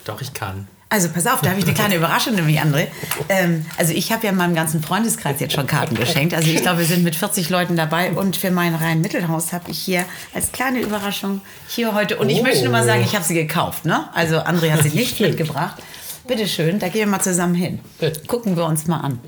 Doch, 0.04 0.20
ich 0.20 0.34
kann. 0.34 0.68
Also 0.90 1.10
pass 1.10 1.26
auf, 1.26 1.42
da 1.42 1.50
habe 1.50 1.58
ich 1.58 1.66
eine 1.66 1.74
kleine 1.74 1.96
Überraschung, 1.96 2.34
nämlich 2.34 2.58
André. 2.60 2.86
Ähm, 3.28 3.66
also 3.76 3.92
ich 3.92 4.10
habe 4.10 4.26
ja 4.26 4.32
meinem 4.32 4.54
ganzen 4.54 4.82
Freundeskreis 4.82 5.38
jetzt 5.38 5.52
schon 5.52 5.66
Karten 5.66 5.94
geschenkt. 5.94 6.32
Also 6.32 6.48
ich 6.50 6.62
glaube, 6.62 6.78
wir 6.78 6.86
sind 6.86 7.04
mit 7.04 7.14
40 7.14 7.50
Leuten 7.50 7.76
dabei. 7.76 8.12
Und 8.12 8.36
für 8.36 8.50
mein 8.50 8.74
Rhein-Mittelhaus 8.74 9.52
habe 9.52 9.70
ich 9.70 9.78
hier 9.78 10.06
als 10.34 10.50
kleine 10.50 10.80
Überraschung 10.80 11.42
hier 11.68 11.94
heute. 11.94 12.16
Und 12.16 12.30
ich 12.30 12.40
oh. 12.40 12.42
möchte 12.42 12.62
nur 12.62 12.72
mal 12.72 12.86
sagen, 12.86 13.02
ich 13.02 13.14
habe 13.14 13.24
sie 13.24 13.34
gekauft. 13.34 13.84
Ne? 13.84 14.08
Also 14.14 14.38
André 14.38 14.70
hat 14.70 14.82
sie 14.82 14.90
nicht 14.90 15.20
mitgebracht. 15.20 15.82
Bitte 16.26 16.46
schön, 16.46 16.78
da 16.78 16.88
gehen 16.88 17.00
wir 17.00 17.06
mal 17.06 17.20
zusammen 17.20 17.54
hin. 17.54 17.80
Gucken 18.26 18.56
wir 18.56 18.64
uns 18.64 18.86
mal 18.86 19.00
an. 19.00 19.18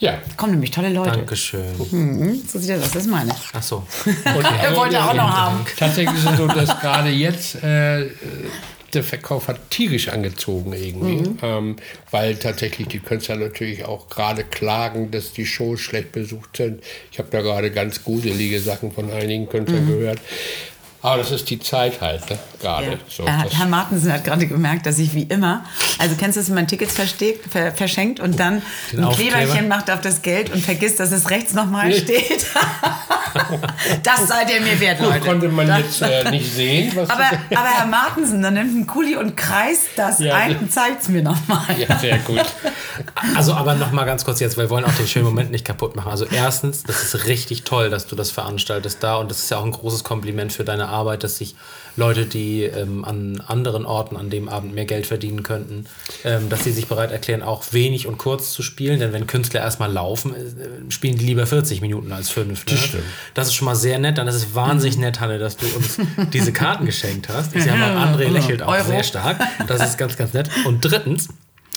Ja. 0.00 0.18
Kommen 0.36 0.52
nämlich 0.52 0.70
tolle 0.70 0.88
Leute. 0.88 1.12
Dankeschön. 1.12 1.76
Mhm, 1.90 2.42
so 2.46 2.58
sieht 2.58 2.70
das 2.70 2.84
aus, 2.84 2.90
das 2.90 3.02
ist 3.04 3.10
meine. 3.10 3.34
Ach 3.52 3.62
so. 3.62 3.84
Und 4.06 4.44
er 4.62 4.74
wollte 4.74 5.02
auch 5.02 5.14
noch 5.14 5.30
haben. 5.30 5.66
Tatsächlich 5.78 6.16
ist 6.16 6.30
es 6.30 6.36
so, 6.38 6.46
dass 6.46 6.80
gerade 6.80 7.10
jetzt 7.10 7.62
äh, 7.62 8.06
der 8.94 9.04
Verkauf 9.04 9.48
hat 9.48 9.70
tierisch 9.70 10.08
angezogen 10.08 10.72
irgendwie, 10.72 11.28
mhm. 11.28 11.38
ähm, 11.42 11.76
weil 12.10 12.36
tatsächlich 12.36 12.88
die 12.88 12.98
Künstler 12.98 13.36
natürlich 13.36 13.84
auch 13.84 14.08
gerade 14.08 14.42
klagen, 14.42 15.10
dass 15.10 15.32
die 15.32 15.46
Shows 15.46 15.80
schlecht 15.80 16.12
besucht 16.12 16.56
sind. 16.56 16.82
Ich 17.12 17.18
habe 17.18 17.28
da 17.30 17.42
gerade 17.42 17.70
ganz 17.70 18.02
gruselige 18.02 18.58
Sachen 18.60 18.92
von 18.92 19.10
einigen 19.10 19.48
Künstlern 19.48 19.84
mhm. 19.84 19.98
gehört. 19.98 20.18
Aber 21.02 21.18
das 21.18 21.30
ist 21.30 21.48
die 21.48 21.58
Zeit 21.58 22.00
halt, 22.00 22.28
ne? 22.30 22.38
gerade. 22.60 22.86
Ja. 22.86 22.98
So, 23.08 23.24
äh, 23.24 23.30
Herr 23.30 23.66
Martensen 23.66 24.12
hat 24.12 24.24
gerade 24.24 24.46
gemerkt, 24.46 24.86
dass 24.86 24.98
ich 24.98 25.14
wie 25.14 25.22
immer, 25.24 25.64
also 25.98 26.14
kennst 26.16 26.36
du 26.36 26.40
das, 26.40 26.48
wenn 26.48 26.56
man 26.56 26.66
Tickets 26.66 26.94
ver 26.94 27.72
verschenkt 27.72 28.20
und 28.20 28.38
dann 28.38 28.62
Den 28.92 29.00
ein 29.00 29.04
Aufkleber. 29.06 29.38
Kleberchen 29.38 29.68
macht 29.68 29.90
auf 29.90 30.00
das 30.00 30.22
Geld 30.22 30.52
und 30.52 30.62
vergisst, 30.62 31.00
dass 31.00 31.12
es 31.12 31.30
rechts 31.30 31.54
nochmal 31.54 31.88
nee. 31.88 31.98
steht? 31.98 32.46
das 34.02 34.28
seid 34.28 34.50
ihr 34.50 34.60
mir 34.60 34.78
wert, 34.78 35.00
Leute. 35.00 35.18
Das 35.18 35.26
konnte 35.26 35.48
man 35.48 35.66
das, 35.66 36.00
jetzt 36.00 36.26
äh, 36.26 36.30
nicht 36.30 36.52
sehen. 36.52 36.92
aber, 36.98 37.30
aber 37.50 37.68
Herr 37.68 37.86
Martensen, 37.86 38.42
dann 38.42 38.54
nimmt 38.54 38.76
ein 38.76 38.86
Kuli 38.86 39.16
und 39.16 39.36
kreist 39.36 39.88
das 39.96 40.18
ja, 40.20 40.34
ein 40.34 40.58
und 40.58 40.72
zeigt 40.72 41.02
es 41.02 41.08
mir 41.08 41.22
nochmal. 41.22 41.64
Ja, 41.78 41.98
sehr 41.98 42.18
gut. 42.18 42.44
Also 43.34 43.54
aber 43.54 43.74
nochmal 43.74 44.04
ganz 44.04 44.24
kurz 44.24 44.40
jetzt, 44.40 44.56
weil 44.56 44.66
wir 44.66 44.70
wollen 44.70 44.84
auch 44.84 44.92
den 44.92 45.06
schönen 45.06 45.24
Moment 45.24 45.50
nicht 45.50 45.64
kaputt 45.64 45.96
machen. 45.96 46.10
Also 46.10 46.26
erstens, 46.26 46.82
das 46.82 47.02
ist 47.02 47.26
richtig 47.26 47.62
toll, 47.62 47.90
dass 47.90 48.06
du 48.06 48.16
das 48.16 48.30
veranstaltest 48.30 49.02
da 49.02 49.16
und 49.16 49.30
das 49.30 49.38
ist 49.38 49.50
ja 49.50 49.58
auch 49.58 49.64
ein 49.64 49.70
großes 49.70 50.04
Kompliment 50.04 50.52
für 50.52 50.64
deine 50.64 50.89
Arbeit, 50.90 51.24
dass 51.24 51.38
sich 51.38 51.54
Leute, 51.96 52.24
die 52.26 52.62
ähm, 52.64 53.04
an 53.04 53.42
anderen 53.46 53.84
Orten 53.84 54.16
an 54.16 54.30
dem 54.30 54.48
Abend 54.48 54.74
mehr 54.74 54.84
Geld 54.84 55.06
verdienen 55.06 55.42
könnten, 55.42 55.86
ähm, 56.24 56.48
dass 56.48 56.64
sie 56.64 56.72
sich 56.72 56.86
bereit 56.86 57.10
erklären, 57.10 57.42
auch 57.42 57.64
wenig 57.72 58.06
und 58.06 58.18
kurz 58.18 58.52
zu 58.52 58.62
spielen. 58.62 59.00
Denn 59.00 59.12
wenn 59.12 59.26
Künstler 59.26 59.60
erstmal 59.60 59.92
laufen, 59.92 60.34
äh, 60.34 60.90
spielen 60.90 61.18
die 61.18 61.26
lieber 61.26 61.46
40 61.46 61.80
Minuten 61.80 62.12
als 62.12 62.30
5. 62.30 62.66
Ne? 62.66 62.72
Das 62.72 62.80
stimmt. 62.80 63.04
Das 63.34 63.48
ist 63.48 63.54
schon 63.54 63.66
mal 63.66 63.74
sehr 63.74 63.98
nett. 63.98 64.18
Dann 64.18 64.28
ist 64.28 64.36
es 64.36 64.54
wahnsinnig 64.54 64.96
mhm. 64.96 65.04
nett, 65.04 65.20
Hanne, 65.20 65.38
dass 65.38 65.56
du 65.56 65.66
uns 65.76 65.98
diese 66.32 66.52
Karten 66.52 66.86
geschenkt 66.86 67.28
hast. 67.28 67.54
Ich 67.54 67.64
sag 67.64 67.78
mal, 67.78 67.96
André 67.96 68.28
lächelt 68.28 68.62
auch 68.62 68.72
Euro. 68.72 68.86
sehr 68.86 69.02
stark. 69.02 69.40
Das 69.66 69.82
ist 69.82 69.98
ganz, 69.98 70.16
ganz 70.16 70.32
nett. 70.32 70.48
Und 70.64 70.84
drittens, 70.84 71.28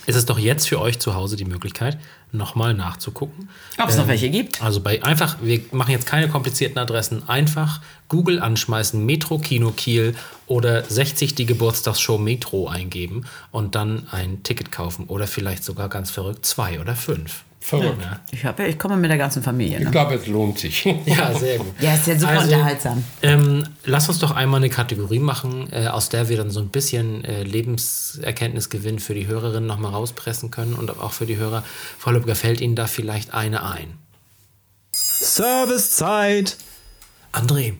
ist 0.06 0.16
es 0.16 0.26
doch 0.26 0.40
jetzt 0.40 0.68
für 0.68 0.80
euch 0.80 1.00
zu 1.00 1.16
Hause 1.16 1.36
die 1.36 1.46
Möglichkeit, 1.46 1.98
nochmal 2.32 2.74
nachzugucken. 2.74 3.50
Ob 3.78 3.90
es 3.90 3.98
noch 3.98 4.08
welche 4.08 4.30
gibt. 4.30 4.62
Also 4.62 4.82
bei 4.82 5.04
einfach, 5.04 5.38
wir 5.42 5.62
machen 5.72 5.92
jetzt 5.92 6.06
keine 6.06 6.28
komplizierten 6.28 6.80
Adressen, 6.80 7.28
einfach 7.30 7.82
Google 8.10 8.42
anschmeißen, 8.42 9.04
Metro 9.06 9.38
Kino 9.38 9.72
Kiel 9.72 10.16
oder 10.48 10.84
60 10.84 11.36
die 11.36 11.46
Geburtstagsshow 11.46 12.18
Metro 12.18 12.68
eingeben 12.68 13.26
und 13.52 13.76
dann 13.76 14.08
ein 14.12 14.44
Ticket 14.44 14.72
kaufen 14.72 15.06
oder 15.06 15.28
vielleicht 15.28 15.64
sogar 15.64 15.90
ganz 15.90 16.12
verrückt 16.12 16.46
zwei 16.46 16.80
oder 16.80 16.96
fünf. 16.96 17.44
Verrückt. 17.66 18.02
Ja. 18.04 18.20
Ich, 18.32 18.44
hab, 18.44 18.60
ich 18.60 18.78
komme 18.78 18.98
mit 18.98 19.10
der 19.10 19.18
ganzen 19.18 19.42
Familie. 19.42 19.78
Ich 19.78 19.86
Ne? 19.86 19.92
glaube, 19.92 20.16
es 20.16 20.28
lohnt 20.28 20.60
sich. 20.60 20.84
Ja, 21.06 21.34
sehr 21.34 21.60
gut. 21.60 21.74
Ja, 21.80 21.94
ist 21.94 22.08
ja 22.08 22.20
super 22.20 22.32
Also, 22.34 22.54
unterhaltsam. 22.54 23.04
Ähm, 23.22 23.64
lass 23.86 24.10
uns 24.10 24.20
doch 24.20 24.32
einmal 24.32 24.60
eine 24.60 24.70
Kategorie 24.70 25.20
machen, 25.20 25.72
äh, 25.72 25.88
aus 25.88 26.10
der 26.10 26.28
wir 26.28 26.36
dann 26.36 26.52
so 26.52 26.60
ein 26.60 26.68
bisschen 26.68 27.24
äh, 27.24 27.44
Lebenserkenntnisgewinn 27.44 29.00
für 29.00 29.14
die 29.14 29.28
Hörerinnen 29.28 29.66
nochmal 29.66 29.92
rauspressen 29.94 30.52
können 30.52 30.74
und 30.74 30.90
auch 31.00 31.14
für 31.14 31.26
die 31.26 31.38
Hörer. 31.38 31.64
Frau 31.98 32.12
Lübcker, 32.12 32.36
fällt 32.36 32.60
Ihnen 32.60 32.76
da 32.76 32.86
vielleicht 32.88 33.34
eine 33.34 33.64
ein? 33.64 33.94
Servicezeit. 34.94 36.58
André, 37.32 37.76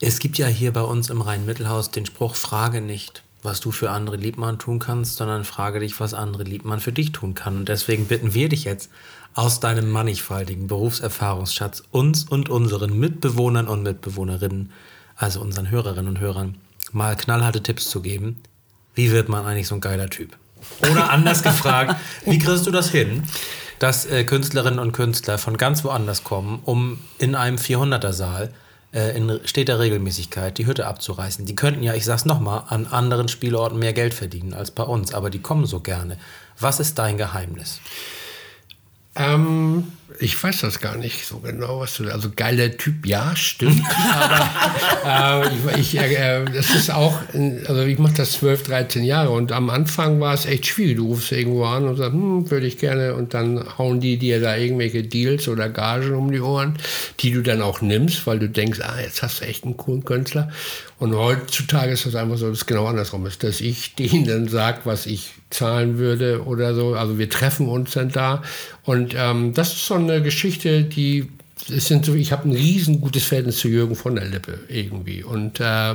es 0.00 0.18
gibt 0.18 0.36
ja 0.36 0.46
hier 0.48 0.72
bei 0.74 0.82
uns 0.82 1.08
im 1.08 1.22
Rhein-Mittelhaus 1.22 1.90
den 1.90 2.04
Spruch, 2.04 2.34
frage 2.34 2.82
nicht, 2.82 3.22
was 3.42 3.60
du 3.60 3.70
für 3.70 3.90
andere 3.90 4.16
Liebmann 4.16 4.58
tun 4.58 4.78
kannst, 4.78 5.16
sondern 5.16 5.44
frage 5.44 5.80
dich, 5.80 5.98
was 6.00 6.14
andere 6.14 6.42
Liebmann 6.42 6.80
für 6.80 6.92
dich 6.92 7.12
tun 7.12 7.34
kann. 7.34 7.58
Und 7.58 7.68
deswegen 7.68 8.06
bitten 8.06 8.34
wir 8.34 8.48
dich 8.48 8.64
jetzt, 8.64 8.90
aus 9.34 9.60
deinem 9.60 9.90
mannigfaltigen 9.90 10.66
Berufserfahrungsschatz 10.66 11.84
uns 11.92 12.24
und 12.24 12.48
unseren 12.48 12.98
Mitbewohnern 12.98 13.68
und 13.68 13.84
Mitbewohnerinnen, 13.84 14.72
also 15.16 15.40
unseren 15.40 15.70
Hörerinnen 15.70 16.08
und 16.08 16.18
Hörern, 16.18 16.56
mal 16.92 17.16
knallharte 17.16 17.62
Tipps 17.62 17.88
zu 17.88 18.00
geben. 18.00 18.42
Wie 18.94 19.12
wird 19.12 19.28
man 19.28 19.44
eigentlich 19.44 19.68
so 19.68 19.76
ein 19.76 19.80
geiler 19.80 20.10
Typ? 20.10 20.36
Oder 20.90 21.10
anders 21.10 21.42
gefragt, 21.44 21.96
wie 22.24 22.38
kriegst 22.38 22.66
du 22.66 22.72
das 22.72 22.90
hin, 22.90 23.22
dass 23.78 24.06
äh, 24.06 24.24
Künstlerinnen 24.24 24.80
und 24.80 24.90
Künstler 24.90 25.38
von 25.38 25.56
ganz 25.56 25.84
woanders 25.84 26.24
kommen, 26.24 26.60
um 26.64 26.98
in 27.18 27.36
einem 27.36 27.58
400er-Saal 27.58 28.52
äh, 28.92 29.16
in 29.16 29.40
steter 29.44 29.78
Regelmäßigkeit 29.78 30.58
die 30.58 30.66
Hütte 30.66 30.86
abzureißen? 30.86 31.46
Die 31.46 31.54
könnten 31.54 31.82
ja, 31.82 31.94
ich 31.94 32.04
sag's 32.04 32.24
nochmal, 32.24 32.64
an 32.68 32.86
anderen 32.86 33.28
Spielorten 33.28 33.78
mehr 33.78 33.92
Geld 33.92 34.14
verdienen 34.14 34.54
als 34.54 34.70
bei 34.70 34.84
uns, 34.84 35.14
aber 35.14 35.30
die 35.30 35.40
kommen 35.40 35.66
so 35.66 35.80
gerne. 35.80 36.18
Was 36.58 36.80
ist 36.80 36.98
dein 36.98 37.16
Geheimnis? 37.18 37.80
Ähm, 39.14 39.92
ich 40.20 40.42
weiß 40.42 40.62
das 40.62 40.80
gar 40.80 40.96
nicht 40.96 41.26
so 41.26 41.38
genau, 41.38 41.80
was 41.80 41.96
du. 41.96 42.10
Also 42.10 42.30
geiler 42.34 42.76
Typ, 42.76 43.06
ja, 43.06 43.36
stimmt. 43.36 43.82
aber 45.04 45.46
äh, 45.46 45.80
ich, 45.80 45.94
ich, 45.94 46.00
äh, 46.00 46.44
das 46.46 46.70
ist 46.70 46.90
auch, 46.90 47.20
äh, 47.34 47.60
also 47.66 47.82
ich 47.82 47.98
mache 47.98 48.14
das 48.14 48.32
12, 48.32 48.62
13 48.64 49.04
Jahre 49.04 49.30
und 49.30 49.52
am 49.52 49.68
Anfang 49.68 50.18
war 50.20 50.32
es 50.32 50.46
echt 50.46 50.66
schwierig. 50.66 50.96
Du 50.96 51.06
rufst 51.08 51.30
irgendwo 51.32 51.64
an 51.64 51.86
und 51.86 51.96
sagst, 51.96 52.12
hm, 52.12 52.50
würde 52.50 52.66
ich 52.66 52.78
gerne 52.78 53.14
und 53.14 53.34
dann 53.34 53.64
hauen 53.76 54.00
die 54.00 54.16
dir 54.16 54.40
da 54.40 54.56
irgendwelche 54.56 55.02
Deals 55.02 55.46
oder 55.46 55.68
Gagen 55.68 56.14
um 56.14 56.32
die 56.32 56.40
Ohren, 56.40 56.78
die 57.20 57.30
du 57.30 57.42
dann 57.42 57.60
auch 57.60 57.82
nimmst, 57.82 58.26
weil 58.26 58.38
du 58.38 58.48
denkst, 58.48 58.80
ah, 58.82 59.00
jetzt 59.00 59.22
hast 59.22 59.40
du 59.40 59.44
echt 59.44 59.64
einen 59.64 59.76
coolen 59.76 60.04
Künstler. 60.04 60.50
Und 60.98 61.14
heutzutage 61.14 61.92
ist 61.92 62.06
das 62.06 62.16
einfach 62.16 62.38
so, 62.38 62.48
dass 62.48 62.58
es 62.58 62.66
genau 62.66 62.86
andersrum 62.86 63.24
ist, 63.26 63.44
dass 63.44 63.60
ich 63.60 63.94
denen 63.98 64.26
dann 64.26 64.48
sage, 64.48 64.80
was 64.84 65.06
ich 65.06 65.34
zahlen 65.50 65.98
würde 65.98 66.44
oder 66.44 66.74
so. 66.74 66.94
Also 66.94 67.18
wir 67.18 67.30
treffen 67.30 67.68
uns 67.68 67.92
dann 67.92 68.10
da 68.10 68.42
und 68.84 69.14
ähm, 69.16 69.54
das 69.54 69.72
ist 69.72 69.86
so 69.86 69.97
eine 69.98 70.22
Geschichte, 70.22 70.84
die 70.84 71.28
es 71.70 71.86
sind 71.86 72.04
so, 72.04 72.14
ich 72.14 72.32
habe 72.32 72.48
ein 72.48 72.52
riesengutes 72.52 73.24
Verhältnis 73.24 73.58
zu 73.58 73.68
Jürgen 73.68 73.94
von 73.94 74.14
der 74.14 74.24
Lippe 74.24 74.60
irgendwie 74.68 75.22
und 75.22 75.60
äh, 75.60 75.94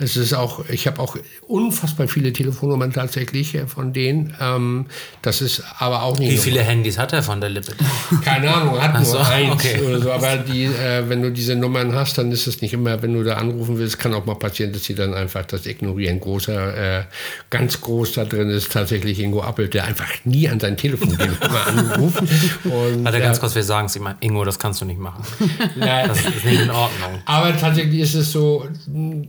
es 0.00 0.16
ist 0.16 0.32
auch, 0.34 0.68
ich 0.68 0.88
habe 0.88 1.00
auch 1.00 1.16
unfassbar 1.46 2.08
viele 2.08 2.32
Telefonnummern 2.32 2.92
tatsächlich 2.92 3.54
äh, 3.54 3.66
von 3.68 3.92
denen. 3.92 4.34
Ähm, 4.40 4.86
das 5.22 5.40
ist 5.40 5.62
aber 5.78 6.02
auch 6.02 6.18
nicht 6.18 6.32
Wie 6.32 6.36
viele 6.36 6.62
Handys 6.62 6.98
hat 6.98 7.12
er 7.12 7.22
von 7.22 7.40
der 7.40 7.50
Lippe? 7.50 7.72
keine 8.24 8.52
Ahnung, 8.52 8.80
hat 8.80 8.94
nur 8.94 9.04
so, 9.04 9.18
eins 9.18 9.52
okay. 9.52 9.80
oder 9.80 10.00
so. 10.00 10.10
Aber 10.10 10.36
die, 10.52 10.64
äh, 10.64 11.08
wenn 11.08 11.22
du 11.22 11.30
diese 11.30 11.54
Nummern 11.54 11.94
hast, 11.94 12.18
dann 12.18 12.32
ist 12.32 12.48
es 12.48 12.60
nicht 12.60 12.72
immer, 12.72 13.02
wenn 13.02 13.14
du 13.14 13.22
da 13.22 13.34
anrufen 13.34 13.78
willst, 13.78 14.00
kann 14.00 14.14
auch 14.14 14.26
mal 14.26 14.34
passieren, 14.34 14.72
dass 14.72 14.82
sie 14.82 14.96
dann 14.96 15.14
einfach 15.14 15.46
das 15.46 15.64
ignorieren. 15.64 16.18
Großer, 16.18 16.98
äh, 16.98 17.04
ganz 17.50 17.80
groß 17.80 18.14
da 18.14 18.24
drin 18.24 18.50
ist 18.50 18.72
tatsächlich 18.72 19.20
Ingo 19.20 19.42
Appelt, 19.42 19.74
der 19.74 19.84
einfach 19.84 20.08
nie 20.24 20.48
an 20.48 20.58
sein 20.58 20.76
Telefon 20.76 21.16
geht, 21.16 21.42
anruft. 21.66 22.20
Und, 22.64 23.04
Warte 23.04 23.18
äh, 23.18 23.20
ganz 23.20 23.38
kurz, 23.38 23.54
wir 23.54 23.62
sagen 23.62 23.86
es 23.86 23.94
immer, 23.94 24.16
Ingo, 24.20 24.44
das 24.44 24.58
kannst 24.58 24.80
du 24.80 24.86
nicht 24.86 24.98
machen. 24.98 25.03
Ja, 25.76 26.06
Das 26.14 26.18
ist 26.24 26.44
nicht 26.44 26.62
in 26.62 26.70
Ordnung. 26.70 27.22
aber 27.24 27.56
tatsächlich 27.56 28.00
ist 28.00 28.14
es 28.14 28.32
so, 28.32 28.68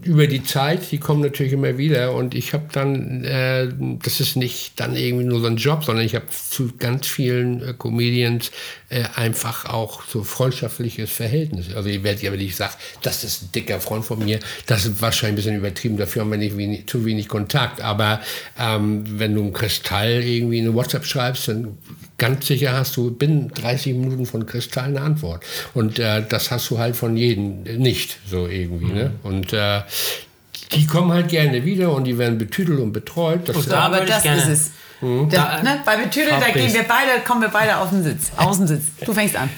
über 0.04 0.28
die 0.28 0.44
Zeit, 0.44 0.92
die 0.92 1.00
kommen 1.00 1.22
natürlich 1.22 1.54
immer 1.54 1.78
wieder 1.78 2.14
und 2.14 2.36
ich 2.36 2.54
habe 2.54 2.66
dann, 2.72 3.24
äh, 3.24 3.68
das 4.04 4.20
ist 4.20 4.36
nicht 4.36 4.80
dann 4.80 4.96
irgendwie 4.96 5.26
nur 5.26 5.40
so 5.40 5.48
ein 5.48 5.58
Job, 5.58 5.84
sondern 5.84 6.06
ich 6.06 6.16
habe 6.16 6.26
zu 6.30 6.72
ganz 6.78 7.08
vielen 7.08 7.62
äh, 7.62 7.74
Comedians 7.78 8.52
äh, 8.90 9.04
einfach 9.16 9.66
auch 9.66 10.04
so 10.08 10.24
freundschaftliches 10.24 11.12
Verhältnis. 11.12 11.74
Also 11.76 11.90
ich 11.90 12.04
werde 12.04 12.22
ja, 12.22 12.32
wenn 12.32 12.40
ich 12.40 12.56
sage, 12.56 12.74
das 13.02 13.24
ist 13.24 13.44
ein 13.44 13.52
dicker 13.54 13.80
Freund 13.80 14.06
von 14.06 14.20
mir, 14.20 14.40
das 14.68 14.86
ist 14.86 15.02
wahrscheinlich 15.02 15.34
ein 15.34 15.36
bisschen 15.36 15.58
übertrieben, 15.58 15.98
dafür 15.98 16.22
haben 16.22 16.32
wir 16.32 16.38
nicht 16.38 16.58
wenig, 16.58 16.88
zu 16.88 17.06
wenig 17.06 17.28
Kontakt. 17.28 17.82
Aber 17.82 18.22
ähm, 18.60 19.04
wenn 19.20 19.34
du 19.34 19.42
einem 19.42 19.54
Kristall 19.54 20.22
irgendwie 20.24 20.60
eine 20.60 20.74
WhatsApp 20.74 21.06
schreibst, 21.06 21.48
dann 21.48 21.78
ganz 22.18 22.48
sicher 22.48 22.74
hast 22.74 22.96
du 22.98 23.12
binnen 23.12 23.50
30 23.54 23.94
Minuten 23.96 24.26
von 24.26 24.46
Kristall 24.46 24.86
eine 24.86 25.02
Antwort. 25.02 25.44
Und 25.74 26.00
äh, 26.00 26.24
das 26.28 26.52
hast 26.52 26.70
du 26.70 26.78
halt 26.80 26.96
von 26.96 27.18
jedem 27.18 27.64
nicht 27.64 28.18
so 28.30 28.48
irgendwie. 28.48 28.92
Ne? 28.92 29.12
Und 29.24 29.54
äh, 29.54 29.82
die 30.74 30.88
kommen 30.88 31.12
halt 31.12 31.30
gerne 31.30 31.64
wieder 31.66 31.92
und 31.94 32.06
die 32.06 32.18
werden 32.18 32.38
betüdelt 32.38 32.80
und 32.80 32.92
betreut. 32.94 33.48
Das 33.50 33.56
Und 33.58 33.72
da 33.72 33.80
Aber 33.82 34.02
das 34.02 34.24
gerne- 34.24 34.42
ist 34.42 34.48
es. 34.48 34.72
Da, 35.02 35.62
ne, 35.62 35.82
bei 35.86 35.98
Betüdel, 35.98 36.30
da 36.30 36.50
gehen 36.52 36.74
wir 36.74 36.84
beide, 36.84 37.22
kommen 37.28 37.42
wir 37.42 37.50
beide 37.50 37.78
auf 37.78 37.90
den 37.90 38.02
Sitz. 38.02 38.32
Außensitz. 38.38 38.84
Du 39.06 39.14
fängst 39.14 39.36
an. 39.36 39.50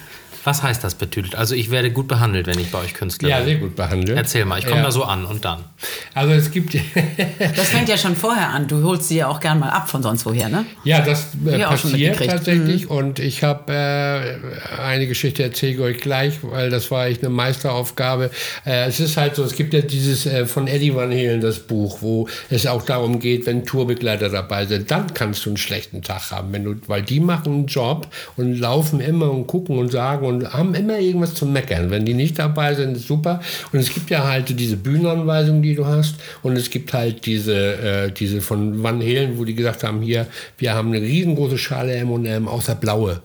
Was 0.48 0.64
heißt 0.64 0.82
das 0.82 0.96
betütelt? 0.96 1.36
Also 1.36 1.56
ich 1.56 1.72
werde 1.72 1.92
gut 1.92 2.08
behandelt, 2.08 2.48
wenn 2.48 2.58
ich 2.58 2.72
bei 2.72 2.80
euch 2.80 2.94
Künstler 2.94 3.28
ja, 3.28 3.38
bin. 3.40 3.46
sehr 3.48 3.56
gut 3.58 3.76
behandelt. 3.76 4.18
Erzähl 4.18 4.46
mal, 4.46 4.58
ich 4.58 4.66
komme 4.66 4.78
Ja. 4.78 4.86
da 4.86 4.92
so 4.92 5.04
an 5.04 5.26
und 5.26 5.44
dann. 5.44 5.66
Also 6.14 6.32
es 6.32 6.50
gibt 6.52 6.74
Das 7.58 7.68
fängt 7.68 7.90
ja 7.90 7.98
schon 7.98 8.16
vorher 8.16 8.48
an. 8.52 8.66
Du 8.66 8.82
holst 8.82 9.10
sie 9.10 9.18
ja 9.18 9.28
auch 9.28 9.42
gern 9.42 9.60
mal 9.60 9.72
ab 9.72 9.90
von 9.90 10.02
sonst 10.02 10.26
woher, 10.26 10.48
ne? 10.48 10.66
Ja, 10.86 11.02
das 11.02 11.32
äh, 11.46 11.60
Ja, 11.60 11.68
auch 11.68 11.78
schon 11.78 11.92
passiert 11.92 12.26
tatsächlich. 12.26 12.90
Und 12.90 13.20
ich 13.20 13.44
habe 13.44 13.74
äh, 13.74 14.82
eine 14.82 15.08
Geschichte, 15.08 15.44
erzähle 15.44 15.74
ich 15.74 15.80
euch 15.82 15.98
gleich, 15.98 16.36
weil 16.44 16.70
das 16.70 16.90
war 16.92 17.08
echt 17.08 17.24
eine 17.24 17.30
Meisteraufgabe. 17.30 18.32
Äh, 18.66 18.86
es 18.88 19.02
ist 19.02 19.18
halt 19.18 19.36
so, 19.36 19.44
es 19.44 19.54
gibt 19.54 19.74
ja 19.74 19.82
dieses 19.82 20.26
äh, 20.28 20.46
von 20.46 20.68
Eddie 20.68 20.96
Van 20.96 21.12
Halen, 21.12 21.42
das 21.42 21.60
Buch, 21.60 21.98
wo 22.00 22.30
es 22.50 22.66
auch 22.68 22.84
darum 22.84 23.20
geht, 23.20 23.46
wenn 23.48 23.66
Tourbegleiter 23.66 24.30
dabei 24.30 24.66
sind, 24.66 24.90
dann 24.92 25.14
kannst 25.14 25.46
du 25.46 25.50
einen 25.50 25.58
schlechten 25.58 26.02
Tag 26.04 26.32
haben. 26.32 26.54
Wenn 26.54 26.64
du, 26.64 26.76
weil 26.88 27.02
die 27.02 27.20
machen 27.20 27.52
einen 27.54 27.66
Job 27.68 28.08
und 28.38 28.58
laufen 28.58 29.02
immer 29.02 29.30
und 29.30 29.46
gucken 29.48 29.78
und 29.78 29.92
sagen 29.92 30.26
und 30.26 30.37
haben 30.46 30.74
immer 30.76 31.00
irgendwas 31.00 31.34
zu 31.34 31.46
meckern. 31.46 31.90
Wenn 31.90 32.06
die 32.06 32.14
nicht 32.14 32.40
dabei 32.40 32.76
sind, 32.76 32.98
ist 32.98 33.08
super. 33.08 33.42
Und 33.72 33.80
es 33.80 33.94
gibt 33.94 34.10
ja 34.10 34.24
halt 34.24 34.60
diese 34.60 34.78
Bühnenanweisungen, 34.78 35.62
die 35.62 35.76
du 35.76 35.86
hast. 35.86 36.16
Und 36.44 36.56
es 36.56 36.70
gibt 36.70 36.94
halt 36.94 37.26
diese, 37.26 37.56
äh, 37.56 38.12
diese 38.12 38.42
von 38.42 38.84
Van 38.84 39.02
Halen, 39.02 39.38
wo 39.38 39.46
die 39.46 39.56
gesagt 39.56 39.84
haben, 39.84 40.02
hier, 40.02 40.28
wir 40.58 40.74
haben 40.74 40.90
eine 40.90 41.02
riesengroße 41.02 41.58
Schale 41.58 41.96
M&M 41.96 42.48
außer 42.48 42.76
blaue. 42.76 43.22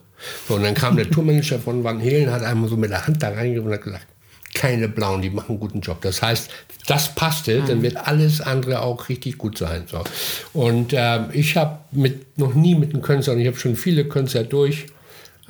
So, 0.49 0.55
und 0.55 0.63
dann 0.63 0.75
kam 0.75 0.97
der 0.97 1.11
Tourmanager 1.11 1.59
von 1.59 1.83
Van 1.83 2.01
Halen, 2.01 2.31
hat 2.31 2.43
einmal 2.43 2.69
so 2.69 2.77
mit 2.77 2.91
der 2.91 3.07
Hand 3.07 3.23
da 3.23 3.31
reingegriffen 3.31 3.69
und 3.69 3.75
hat 3.75 3.83
gesagt, 3.83 4.07
keine 4.55 4.89
blauen, 4.89 5.23
die 5.23 5.31
machen 5.31 5.51
einen 5.51 5.61
guten 5.61 5.81
Job. 5.81 6.03
Das 6.03 6.23
heißt, 6.23 6.51
das 6.87 7.15
passte, 7.15 7.63
dann 7.67 7.83
wird 7.83 7.97
alles 7.97 8.41
andere 8.41 8.83
auch 8.83 9.09
richtig 9.09 9.39
gut 9.39 9.57
sein. 9.57 9.85
So. 9.87 10.03
Und 10.53 10.93
ähm, 10.95 11.27
ich 11.33 11.57
habe 11.57 11.79
mit, 11.93 12.39
noch 12.39 12.55
nie 12.55 12.75
mit 12.75 12.93
einem 12.93 13.03
Künstler, 13.03 13.35
und 13.35 13.41
ich 13.41 13.47
habe 13.47 13.57
schon 13.57 13.77
viele 13.77 14.05
Künstler 14.05 14.45
durch, 14.45 14.87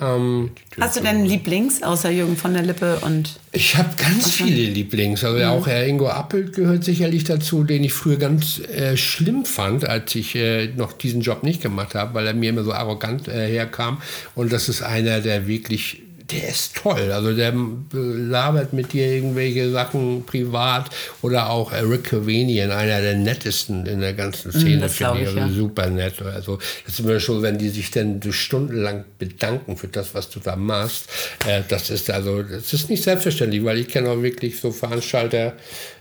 ähm, 0.03 0.51
Hast 0.81 0.97
du 0.97 1.01
denn 1.01 1.17
einen 1.17 1.27
Lieblings, 1.27 1.83
außer 1.83 2.11
Jürgen 2.11 2.37
von 2.37 2.55
der 2.55 2.63
Lippe 2.63 2.99
und. 3.03 3.39
ich 3.53 3.77
habe 3.77 3.91
ganz 3.97 4.33
viele 4.33 4.71
Lieblings. 4.71 5.23
Also 5.25 5.45
auch 5.45 5.67
Herr 5.67 5.87
Ingo 5.87 6.09
Appelt 6.09 6.55
gehört 6.55 6.85
sicherlich 6.85 7.25
dazu, 7.25 7.65
den 7.65 7.85
ich 7.85 7.93
früher 7.93 8.17
ganz 8.17 8.59
äh, 8.59 8.97
schlimm 8.97 9.45
fand, 9.45 9.89
als 9.89 10.15
ich 10.15 10.35
äh, 10.35 10.69
noch 10.77 10.93
diesen 10.93 11.21
Job 11.21 11.43
nicht 11.43 11.63
gemacht 11.63 11.95
habe, 11.95 12.15
weil 12.15 12.27
er 12.27 12.35
mir 12.35 12.51
immer 12.51 12.65
so 12.65 12.73
arrogant 12.73 13.29
äh, 13.29 13.49
herkam. 13.49 14.03
Und 14.35 14.53
das 14.53 14.69
ist 14.69 14.83
einer, 14.83 15.21
der 15.21 15.47
wirklich, 15.47 16.03
der 16.31 16.49
ist 16.49 16.77
toll. 16.77 17.11
Also 17.13 17.35
der 17.35 17.49
äh, 17.49 17.55
labert 17.93 18.73
mit 18.73 18.93
dir 18.93 19.07
irgendwelche 19.07 19.71
Sachen 19.71 20.25
privat 20.25 20.91
oder 21.23 21.51
auch 21.51 21.73
Rick 21.73 22.05
Cavanian, 22.05 22.71
einer 22.71 23.01
der 23.01 23.17
nettesten 23.17 23.87
in 23.87 24.01
der 24.01 24.15
ganzen 24.15 24.53
Szene, 24.53 24.83
das 24.83 24.97
glaub 24.97 25.17
finde 25.17 25.31
ich. 25.31 25.37
Also 25.37 25.51
ja. 25.51 25.57
super 25.57 25.87
nett. 25.89 26.23
Also 26.23 26.59
das 26.85 26.95
ist 26.95 27.01
immer 27.01 27.21
schon, 27.21 27.43
wenn 27.43 27.59
die 27.59 27.69
sich 27.69 27.91
dann 27.91 28.21
stundenlang 28.31 29.05
bedanken 29.19 29.77
für 29.77 29.89
das, 29.89 30.15
was 30.15 30.31
du 30.31 30.41
da 30.41 30.57
machst. 30.57 31.09
Äh, 31.47 31.63
das 31.69 31.91
ist 31.91 32.11
also, 32.11 32.43
das 32.43 32.73
ist 32.73 32.91
nicht 32.91 33.03
selbstverständlich, 33.03 33.65
weil 33.65 33.79
ich 33.79 33.89
kenne 33.89 34.11
auch 34.11 34.23
wirklich 34.23 34.59
so 34.61 34.71
Veranstalter 34.71 35.55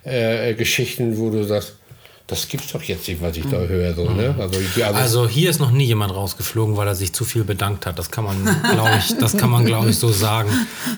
äh, 0.04 0.54
Geschichten, 0.54 1.18
wo 1.18 1.30
du 1.30 1.44
sagst, 1.44 1.75
das 2.32 2.48
gibt's 2.48 2.72
doch 2.72 2.82
jetzt 2.82 3.10
nicht, 3.10 3.22
was 3.22 3.36
ich 3.36 3.44
da 3.44 3.58
höre. 3.58 3.94
So, 3.94 4.10
ne? 4.10 4.34
also, 4.40 4.58
ich, 4.58 4.86
also, 4.86 4.98
Also 4.98 5.28
hier 5.28 5.50
ist 5.50 5.60
noch 5.60 5.72
nie 5.72 5.84
jemand 5.84 6.16
rausgeflogen, 6.16 6.78
weil 6.78 6.88
er 6.88 6.96
sich 6.96 7.12
zu 7.12 7.26
viel 7.26 7.44
bedankt 7.44 7.86
hat. 7.86 8.00
Das 8.00 8.10
kann 8.10 8.24
man, 8.24 8.42
glaube 8.72 8.92
ich, 9.00 9.18
das 9.18 9.36
kann 9.36 9.50
man, 9.50 9.66
glaube 9.66 9.90
ich, 9.90 9.98
so 9.98 10.14
sagen. 10.14 10.50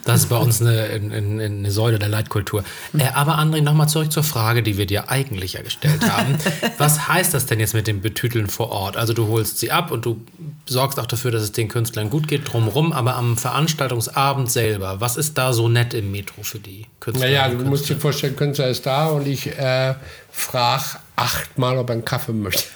Das 0.05 0.21
ist 0.21 0.29
bei 0.29 0.37
uns 0.37 0.61
eine, 0.61 0.83
eine, 0.83 1.43
eine 1.43 1.71
Säule 1.71 1.97
der 1.97 2.09
Leitkultur. 2.09 2.63
Äh, 2.95 3.05
aber 3.15 3.39
André, 3.39 3.61
nochmal 3.61 3.89
zurück 3.89 4.11
zur 4.11 4.21
Frage, 4.21 4.61
die 4.61 4.77
wir 4.77 4.85
dir 4.85 5.09
eigentlich 5.09 5.53
ja 5.53 5.63
gestellt 5.63 6.07
haben. 6.07 6.37
Was 6.77 7.07
heißt 7.07 7.33
das 7.33 7.47
denn 7.47 7.59
jetzt 7.59 7.73
mit 7.73 7.87
dem 7.87 8.01
Betüteln 8.01 8.45
vor 8.45 8.69
Ort? 8.69 8.95
Also 8.95 9.13
du 9.13 9.27
holst 9.27 9.57
sie 9.57 9.71
ab 9.71 9.89
und 9.89 10.05
du 10.05 10.21
sorgst 10.67 10.99
auch 10.99 11.07
dafür, 11.07 11.31
dass 11.31 11.41
es 11.41 11.51
den 11.51 11.67
Künstlern 11.67 12.11
gut 12.11 12.27
geht 12.27 12.53
drumherum, 12.53 12.93
aber 12.93 13.15
am 13.15 13.37
Veranstaltungsabend 13.37 14.51
selber, 14.51 15.01
was 15.01 15.17
ist 15.17 15.35
da 15.39 15.51
so 15.51 15.67
nett 15.67 15.95
im 15.95 16.11
Metro 16.11 16.43
für 16.43 16.59
die 16.59 16.85
Künstler? 16.99 17.25
naja, 17.25 17.49
du 17.49 17.65
musst 17.65 17.89
dir 17.89 17.97
vorstellen, 17.97 18.35
Künstler 18.35 18.67
ist 18.67 18.85
da 18.85 19.07
und 19.07 19.27
ich 19.27 19.47
äh, 19.47 19.95
frage 20.33 20.83
achtmal, 21.15 21.77
ob 21.77 21.89
er 21.89 21.93
einen 21.93 22.05
Kaffee 22.05 22.33
möchte. 22.33 22.63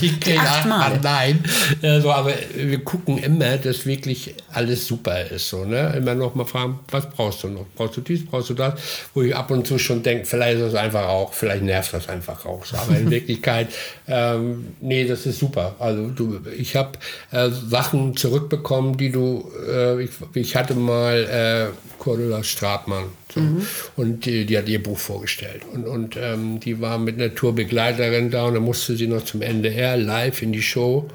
Ich 0.00 0.20
kriege 0.20 0.40
Achtmal? 0.40 0.80
achtmal 0.80 1.00
nein. 1.02 1.44
Also, 1.82 2.10
aber 2.10 2.32
wir 2.54 2.82
gucken 2.82 3.18
immer, 3.18 3.58
dass 3.58 3.84
wirklich 3.84 4.34
alles 4.52 4.86
super 4.86 5.20
ist. 5.26 5.50
So, 5.50 5.64
ne? 5.64 5.92
Immer 5.96 6.14
noch 6.14 6.34
mal 6.34 6.46
fragen, 6.46 6.80
was 6.90 7.08
brauchst 7.10 7.42
du 7.42 7.48
noch? 7.48 7.66
Brauchst 7.76 7.98
du 7.98 8.00
dies, 8.00 8.24
brauchst 8.24 8.50
du 8.50 8.54
das? 8.54 8.74
Wo 9.12 9.22
ich 9.22 9.36
ab 9.36 9.50
und 9.50 9.66
zu 9.66 9.78
schon 9.78 10.02
denke, 10.02 10.24
vielleicht 10.24 10.58
ist 10.58 10.72
das 10.72 10.74
einfach 10.74 11.08
auch, 11.08 11.34
vielleicht 11.34 11.62
nervt 11.62 11.92
das 11.92 12.08
einfach 12.08 12.46
auch. 12.46 12.64
So. 12.64 12.76
Aber 12.76 12.96
in 12.96 13.10
Wirklichkeit, 13.10 13.68
ähm, 14.06 14.74
nee, 14.80 15.06
das 15.06 15.26
ist 15.26 15.38
super. 15.40 15.74
Also 15.78 16.08
du, 16.08 16.40
ich 16.56 16.74
habe 16.76 16.92
äh, 17.30 17.50
Sachen 17.50 18.16
zurückbekommen, 18.16 18.96
die 18.96 19.10
du, 19.10 19.50
äh, 19.68 20.02
ich, 20.04 20.10
ich 20.34 20.56
hatte 20.56 20.74
mal 20.74 21.72
äh, 21.72 21.98
Cordula 21.98 22.42
Stratmann. 22.42 23.04
So. 23.34 23.40
Und 23.96 24.24
die, 24.24 24.46
die 24.46 24.56
hat 24.56 24.68
ihr 24.68 24.82
Buch 24.82 24.98
vorgestellt. 24.98 25.62
Und, 25.72 25.84
und 25.84 26.16
ähm, 26.20 26.60
die 26.60 26.80
war 26.80 26.98
mit 26.98 27.16
einer 27.16 27.34
Tourbegleiterin 27.34 28.30
da 28.30 28.46
und 28.46 28.54
dann 28.54 28.62
musste 28.62 28.96
sie 28.96 29.06
noch 29.06 29.24
zum 29.24 29.42
NDR 29.42 29.96
live 29.96 30.42
in 30.42 30.52
die 30.52 30.62
Show. 30.62 31.08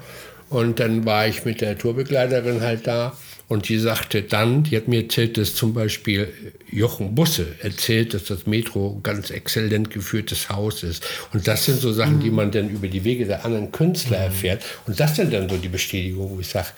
Und 0.50 0.78
dann 0.78 1.04
war 1.04 1.26
ich 1.26 1.44
mit 1.44 1.60
der 1.60 1.76
Tourbegleiterin 1.76 2.60
halt 2.60 2.86
da. 2.86 3.16
Und 3.46 3.68
die 3.68 3.78
sagte 3.78 4.22
dann, 4.22 4.62
die 4.62 4.76
hat 4.76 4.88
mir 4.88 5.02
erzählt, 5.02 5.36
dass 5.36 5.54
zum 5.54 5.74
Beispiel 5.74 6.32
Jochen 6.70 7.14
Busse 7.14 7.46
erzählt, 7.60 8.14
dass 8.14 8.24
das 8.24 8.46
Metro 8.46 8.94
ein 8.96 9.02
ganz 9.02 9.30
exzellent 9.30 9.90
geführtes 9.90 10.48
Haus 10.48 10.82
ist. 10.82 11.04
Und 11.32 11.46
das 11.46 11.66
sind 11.66 11.80
so 11.80 11.92
Sachen, 11.92 12.20
die 12.20 12.30
man 12.30 12.50
dann 12.52 12.70
über 12.70 12.88
die 12.88 13.04
Wege 13.04 13.26
der 13.26 13.44
anderen 13.44 13.70
Künstler 13.70 14.16
erfährt. 14.16 14.62
Und 14.86 14.98
das 14.98 15.16
sind 15.16 15.32
dann 15.32 15.48
so 15.48 15.56
die 15.56 15.68
Bestätigung, 15.68 16.36
wo 16.36 16.40
ich 16.40 16.48
sage, 16.48 16.68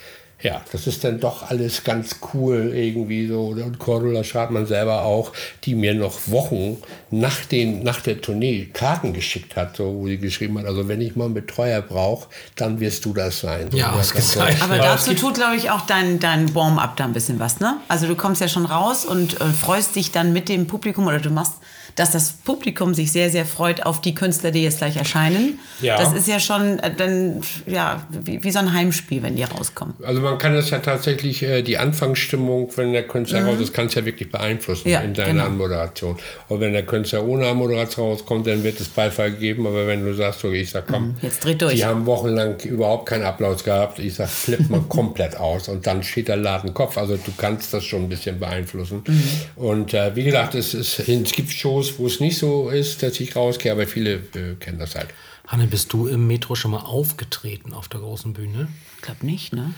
ja, 0.43 0.61
das 0.71 0.87
ist 0.87 1.02
dann 1.02 1.19
doch 1.19 1.49
alles 1.50 1.83
ganz 1.83 2.16
cool 2.35 2.73
irgendwie 2.75 3.26
so. 3.26 3.47
Und 3.47 3.78
Cordula 3.78 4.23
Schadmann 4.23 4.66
selber 4.66 5.02
auch, 5.02 5.33
die 5.64 5.75
mir 5.75 5.95
noch 5.95 6.19
Wochen 6.26 6.76
nach, 7.11 7.45
den, 7.47 7.83
nach 7.83 8.00
der 8.00 8.21
Tournee 8.21 8.66
Karten 8.73 9.12
geschickt 9.14 9.57
hat, 9.57 9.76
so, 9.76 9.95
wo 9.95 10.07
sie 10.07 10.19
geschrieben 10.19 10.59
hat, 10.59 10.66
also 10.66 10.88
wenn 10.88 11.00
ich 11.00 11.16
mal 11.16 11.25
einen 11.25 11.35
Betreuer 11.35 11.81
brauche, 11.81 12.28
dann 12.55 12.81
wirst 12.81 13.05
du 13.07 13.14
das 13.14 13.40
sein. 13.40 13.71
So, 13.71 13.78
Ja, 13.78 13.95
das 13.97 14.14
hat 14.14 14.23
so- 14.23 14.40
ausgezeichnet. 14.40 14.62
Aber 14.62 14.76
dazu 14.78 15.14
tut, 15.14 15.35
glaube 15.35 15.57
ich, 15.57 15.71
auch 15.71 15.83
dein, 15.87 16.19
dein 16.21 16.55
Warm-up 16.55 16.97
da 16.97 17.05
ein 17.05 17.12
bisschen 17.14 17.40
was, 17.40 17.61
ne? 17.61 17.78
Also 17.88 18.07
du 18.07 18.14
kommst 18.14 18.40
ja 18.43 18.49
schon 18.49 18.66
raus 18.66 19.05
und 19.07 19.40
äh, 19.40 19.45
freust 19.47 19.97
dich 19.97 20.12
dann 20.12 20.33
mit 20.35 20.49
dem 20.50 20.66
Publikum 20.66 21.07
oder 21.07 21.19
du 21.19 21.31
machst, 21.31 21.55
dass 21.95 22.11
das 22.11 22.33
Publikum 22.33 22.93
sich 22.93 23.11
sehr, 23.11 23.31
sehr 23.31 23.47
freut 23.47 23.87
auf 23.87 24.02
die 24.02 24.14
Künstler, 24.14 24.50
die 24.50 24.62
jetzt 24.62 24.78
gleich 24.78 24.97
erscheinen. 24.99 25.59
Ja. 25.81 25.97
Das 25.97 26.12
ist 26.12 26.28
ja 26.28 26.38
schon 26.40 26.78
äh, 26.81 26.95
dann, 26.95 27.40
ja, 27.66 28.02
wie, 28.11 28.45
wie 28.45 28.50
so 28.50 28.59
ein 28.59 28.75
Heimspiel, 28.75 29.23
wenn 29.23 29.35
die 29.37 29.45
rauskommen. 29.45 29.95
Also 30.02 30.21
man 30.26 30.38
kann 30.38 30.54
das 30.54 30.71
ja 30.71 30.78
tatsächlich, 30.80 31.42
äh, 31.42 31.62
die 31.62 31.78
Anfangsstimmung, 31.78 32.71
wenn 32.76 32.92
der 32.92 33.04
Künstler 33.06 33.45
raus 33.45 33.59
ist, 33.61 33.73
kann 33.73 33.87
es 33.87 33.95
ja 33.95 34.04
wirklich 34.04 34.30
beeinflussen 34.30 34.88
Mhm. 34.88 34.92
Ja, 34.92 35.00
in 35.00 35.14
deiner 35.14 35.33
genau. 35.33 35.45
Anmoderation. 35.47 36.18
Und 36.49 36.61
wenn 36.61 36.73
der 36.73 36.85
Künstler 36.85 37.25
ohne 37.25 37.47
Anmoderation 37.49 38.11
rauskommt, 38.11 38.47
dann 38.47 38.62
wird 38.62 38.78
es 38.80 38.88
Beifall 38.88 39.33
geben. 39.33 39.66
Aber 39.66 39.87
wenn 39.87 40.04
du 40.04 40.14
sagst, 40.14 40.45
okay, 40.45 40.61
ich 40.61 40.71
sag, 40.71 40.87
komm, 40.87 41.09
Mhm, 41.09 41.16
jetzt 41.23 41.45
dreht 41.45 41.62
durch. 41.62 41.75
die 41.75 41.85
haben 41.85 42.04
wochenlang 42.06 42.61
überhaupt 42.61 43.06
keinen 43.09 43.25
Applaus 43.25 43.64
gehabt, 43.64 43.99
ich 43.99 44.14
sag, 44.14 44.28
flipp 44.28 44.68
mal 44.68 44.80
komplett 44.88 45.37
aus 45.37 45.68
und 45.68 45.87
dann 45.87 46.02
steht 46.02 46.28
der 46.28 46.37
Laden 46.37 46.75
Kopf. 46.75 46.99
Also 46.99 47.16
du 47.16 47.33
kannst 47.38 47.73
das 47.73 47.85
schon 47.85 48.02
ein 48.04 48.09
bisschen 48.09 48.38
beeinflussen. 48.38 49.02
Mhm. 49.06 49.23
Und 49.56 49.95
äh, 49.95 50.14
wie 50.14 50.25
gesagt, 50.25 50.54
es, 50.54 50.75
ist, 50.75 50.99
es 51.09 51.33
gibt 51.33 51.50
Shows, 51.50 51.99
wo 51.99 52.06
es 52.06 52.21
nicht 52.21 52.38
so 52.38 52.68
ist, 52.68 53.02
dass 53.02 53.18
ich 53.21 53.35
rausgehe, 53.37 53.73
aber 53.73 53.87
viele 53.87 54.14
äh, 54.35 54.54
kennen 54.61 54.78
das 54.78 54.95
halt. 54.95 55.09
Hanne, 55.47 55.68
bist 55.68 55.92
du 55.92 56.09
im 56.09 56.26
Metro 56.26 56.56
schon 56.56 56.73
mal 56.73 56.80
aufgetreten 56.80 57.73
auf 57.73 57.87
der 57.88 58.00
großen 58.00 58.33
Bühne? 58.33 58.66
Ich 58.97 59.02
glaube 59.02 59.25
nicht, 59.25 59.52
ne? 59.52 59.75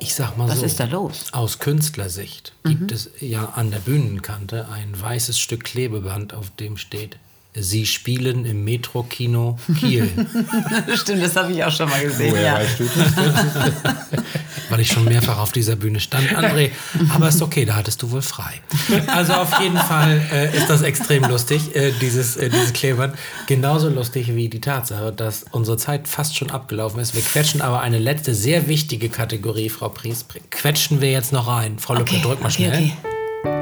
Ich 0.00 0.14
sag 0.14 0.36
mal 0.36 0.48
Was 0.48 0.60
so. 0.60 0.66
ist 0.66 0.80
da 0.80 0.84
los? 0.84 1.26
Mhm. 1.26 1.38
Aus 1.38 1.58
Künstlersicht 1.58 2.52
gibt 2.64 2.92
es 2.92 3.10
ja 3.20 3.46
an 3.56 3.70
der 3.70 3.80
Bühnenkante 3.80 4.68
ein 4.68 4.98
weißes 4.98 5.38
Stück 5.38 5.64
Klebeband, 5.64 6.34
auf 6.34 6.50
dem 6.50 6.76
steht: 6.76 7.18
Sie 7.60 7.86
spielen 7.86 8.44
im 8.44 8.64
Metro-Kino 8.64 9.58
Kiel. 9.78 10.10
Stimmt, 10.94 11.22
das 11.22 11.36
habe 11.36 11.52
ich 11.52 11.64
auch 11.64 11.72
schon 11.72 11.88
mal 11.88 12.02
gesehen. 12.02 12.32
Woher 12.32 12.42
ja. 12.42 12.54
weißt 12.54 12.80
du 12.80 12.84
das? 12.84 13.94
weil 14.70 14.80
ich 14.80 14.88
schon 14.88 15.04
mehrfach 15.04 15.38
auf 15.38 15.52
dieser 15.52 15.76
Bühne 15.76 16.00
stand, 16.00 16.28
André. 16.30 16.70
Aber 17.14 17.28
ist 17.28 17.42
okay, 17.42 17.64
da 17.64 17.76
hattest 17.76 18.02
du 18.02 18.10
wohl 18.10 18.22
frei. 18.22 18.60
Also 19.06 19.34
auf 19.34 19.60
jeden 19.60 19.78
Fall 19.78 20.20
äh, 20.32 20.56
ist 20.56 20.68
das 20.68 20.82
extrem 20.82 21.24
lustig, 21.24 21.74
äh, 21.74 21.92
dieses, 22.00 22.36
äh, 22.36 22.50
dieses 22.50 22.72
Klebern. 22.72 23.14
Genauso 23.46 23.88
lustig 23.88 24.34
wie 24.34 24.48
die 24.48 24.60
Tatsache, 24.60 25.12
dass 25.12 25.44
unsere 25.50 25.76
Zeit 25.76 26.08
fast 26.08 26.36
schon 26.36 26.50
abgelaufen 26.50 27.00
ist. 27.00 27.14
Wir 27.14 27.22
quetschen 27.22 27.60
aber 27.60 27.80
eine 27.80 27.98
letzte, 27.98 28.34
sehr 28.34 28.68
wichtige 28.68 29.08
Kategorie, 29.08 29.68
Frau 29.68 29.88
Pries, 29.88 30.26
quetschen 30.50 31.00
wir 31.00 31.10
jetzt 31.10 31.32
noch 31.32 31.46
rein. 31.46 31.78
Frau 31.78 31.94
Lücke, 31.94 32.18
drück 32.18 32.42
mal 32.42 32.50
schnell. 32.50 32.72
okay. 32.72 32.92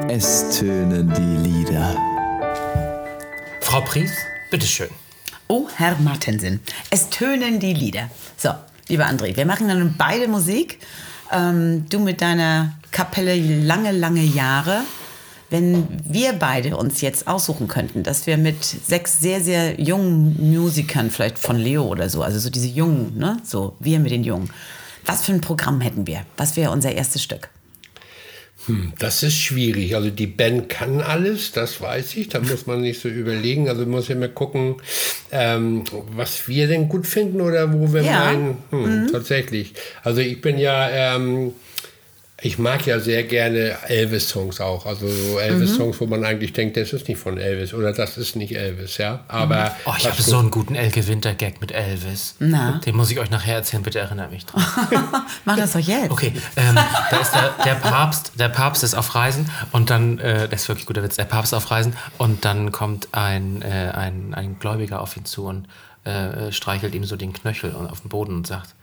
Es 0.08 0.58
tönen 0.58 1.12
die 1.14 1.48
Lieder. 1.48 2.15
Frau 3.66 3.80
Pries, 3.80 4.12
bitteschön. 4.48 4.90
Oh, 5.48 5.66
Herr 5.74 5.98
Martensen, 5.98 6.60
es 6.90 7.10
tönen 7.10 7.58
die 7.58 7.74
Lieder. 7.74 8.08
So, 8.36 8.50
lieber 8.86 9.06
André, 9.06 9.36
wir 9.36 9.44
machen 9.44 9.66
dann 9.66 9.96
beide 9.98 10.28
Musik. 10.28 10.78
Ähm, 11.32 11.84
du 11.88 11.98
mit 11.98 12.20
deiner 12.20 12.74
Kapelle 12.92 13.34
lange, 13.34 13.90
lange 13.90 14.22
Jahre. 14.22 14.82
Wenn 15.50 15.88
wir 16.04 16.34
beide 16.34 16.76
uns 16.76 17.00
jetzt 17.00 17.26
aussuchen 17.26 17.66
könnten, 17.66 18.04
dass 18.04 18.28
wir 18.28 18.36
mit 18.36 18.62
sechs 18.62 19.18
sehr, 19.18 19.40
sehr 19.40 19.80
jungen 19.80 20.54
Musikern, 20.54 21.10
vielleicht 21.10 21.36
von 21.36 21.56
Leo 21.56 21.86
oder 21.86 22.08
so, 22.08 22.22
also 22.22 22.38
so 22.38 22.50
diese 22.50 22.68
Jungen, 22.68 23.18
ne? 23.18 23.38
So, 23.42 23.74
wir 23.80 23.98
mit 23.98 24.12
den 24.12 24.22
Jungen. 24.22 24.48
Was 25.04 25.24
für 25.24 25.32
ein 25.32 25.40
Programm 25.40 25.80
hätten 25.80 26.06
wir? 26.06 26.24
Was 26.36 26.54
wäre 26.54 26.70
unser 26.70 26.92
erstes 26.92 27.20
Stück? 27.20 27.50
Das 28.98 29.22
ist 29.22 29.34
schwierig. 29.36 29.94
Also 29.94 30.10
die 30.10 30.26
Band 30.26 30.68
kann 30.68 31.00
alles, 31.00 31.52
das 31.52 31.80
weiß 31.80 32.16
ich. 32.16 32.28
Da 32.28 32.40
muss 32.40 32.66
man 32.66 32.80
nicht 32.80 33.00
so 33.00 33.08
überlegen. 33.08 33.68
Also 33.68 33.82
man 33.82 33.90
muss 33.90 34.10
immer 34.10 34.28
gucken, 34.28 34.76
ähm, 35.32 35.84
was 36.16 36.48
wir 36.48 36.66
denn 36.66 36.88
gut 36.88 37.06
finden 37.06 37.40
oder 37.40 37.72
wo 37.72 37.92
wir 37.92 38.02
Ja. 38.02 38.24
meinen. 38.24 38.58
Hm, 38.70 39.08
Tatsächlich. 39.12 39.72
Also 40.02 40.20
ich 40.20 40.40
bin 40.40 40.58
ja, 40.58 41.16
ähm, 41.16 41.52
ich 42.42 42.58
mag 42.58 42.84
ja 42.84 43.00
sehr 43.00 43.22
gerne 43.22 43.78
Elvis-Songs 43.88 44.60
auch. 44.60 44.84
Also 44.84 45.08
so 45.08 45.38
Elvis-Songs, 45.38 45.98
wo 46.00 46.06
man 46.06 46.22
eigentlich 46.22 46.52
denkt, 46.52 46.76
das 46.76 46.92
ist 46.92 47.08
nicht 47.08 47.18
von 47.18 47.38
Elvis 47.38 47.72
oder 47.72 47.94
das 47.94 48.18
ist 48.18 48.36
nicht 48.36 48.54
Elvis, 48.54 48.98
ja. 48.98 49.24
Aber 49.26 49.74
Oh, 49.86 49.94
ich 49.96 50.06
habe 50.06 50.20
so 50.20 50.38
einen 50.38 50.50
guten 50.50 50.74
Elke 50.74 51.06
Winter-Gag 51.06 51.62
mit 51.62 51.72
Elvis. 51.72 52.34
Na? 52.38 52.78
Den 52.84 52.94
muss 52.94 53.10
ich 53.10 53.18
euch 53.20 53.30
nachher 53.30 53.54
erzählen, 53.54 53.82
bitte 53.82 54.00
erinnert 54.00 54.30
mich 54.30 54.44
dran. 54.44 54.62
Mach 55.46 55.56
das 55.56 55.72
doch 55.72 55.80
jetzt. 55.80 56.10
Okay, 56.10 56.34
ähm, 56.56 56.74
da 57.10 57.16
ist 57.16 57.32
der, 57.32 57.54
der 57.64 57.74
Papst, 57.76 58.32
der 58.38 58.50
Papst 58.50 58.84
ist 58.84 58.94
auf 58.94 59.14
Reisen 59.14 59.50
und 59.72 59.88
dann, 59.88 60.18
äh, 60.18 60.46
das 60.46 60.62
ist 60.62 60.68
wirklich 60.68 60.86
guter 60.86 61.02
Witz, 61.02 61.16
der 61.16 61.24
Papst 61.24 61.54
ist 61.54 61.56
auf 61.56 61.70
Reisen 61.70 61.96
und 62.18 62.44
dann 62.44 62.70
kommt 62.70 63.08
ein, 63.12 63.62
äh, 63.62 63.92
ein, 63.94 64.34
ein 64.34 64.58
Gläubiger 64.58 65.00
auf 65.00 65.16
ihn 65.16 65.24
zu 65.24 65.46
und 65.46 65.68
äh, 66.04 66.52
streichelt 66.52 66.94
ihm 66.94 67.04
so 67.04 67.16
den 67.16 67.32
Knöchel 67.32 67.74
auf 67.74 68.02
den 68.02 68.10
Boden 68.10 68.36
und 68.36 68.46
sagt, 68.46 68.74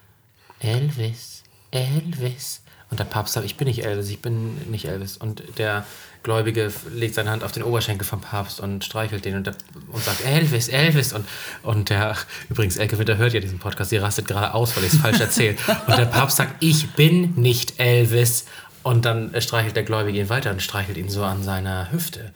Elvis, 0.59 1.43
Elvis. 1.69 2.62
Und 2.93 2.99
der 2.99 3.05
Papst 3.05 3.33
sagt, 3.33 3.43
ich 3.43 3.57
bin 3.57 3.67
nicht 3.67 3.83
Elvis, 3.83 4.07
ich 4.11 4.21
bin 4.21 4.69
nicht 4.69 4.85
Elvis. 4.85 5.17
Und 5.17 5.41
der 5.57 5.83
Gläubige 6.21 6.71
legt 6.93 7.15
seine 7.15 7.31
Hand 7.31 7.43
auf 7.43 7.51
den 7.51 7.63
Oberschenkel 7.63 8.05
vom 8.05 8.21
Papst 8.21 8.59
und 8.59 8.85
streichelt 8.85 9.25
den 9.25 9.35
und, 9.35 9.47
der, 9.47 9.55
und 9.91 10.03
sagt, 10.03 10.23
Elvis, 10.23 10.67
Elvis. 10.67 11.11
Und, 11.11 11.25
und 11.63 11.89
der, 11.89 12.15
übrigens, 12.51 12.77
Elke 12.77 12.99
Winter 12.99 13.17
hört 13.17 13.33
ja 13.33 13.39
diesen 13.39 13.57
Podcast, 13.57 13.89
sie 13.89 13.97
rastet 13.97 14.27
gerade 14.27 14.53
aus, 14.53 14.77
weil 14.77 14.83
ich 14.83 14.93
es 14.93 14.99
falsch 14.99 15.19
erzähle. 15.19 15.55
Und 15.87 15.97
der 15.97 16.05
Papst 16.05 16.37
sagt, 16.37 16.63
ich 16.63 16.91
bin 16.91 17.33
nicht 17.33 17.79
Elvis. 17.79 18.45
Und 18.83 19.05
dann 19.05 19.33
streichelt 19.41 19.75
der 19.75 19.81
Gläubige 19.81 20.19
ihn 20.19 20.29
weiter 20.29 20.51
und 20.51 20.61
streichelt 20.61 20.99
ihn 20.99 21.09
so 21.09 21.23
an 21.23 21.41
seiner 21.41 21.91
Hüfte. 21.91 22.31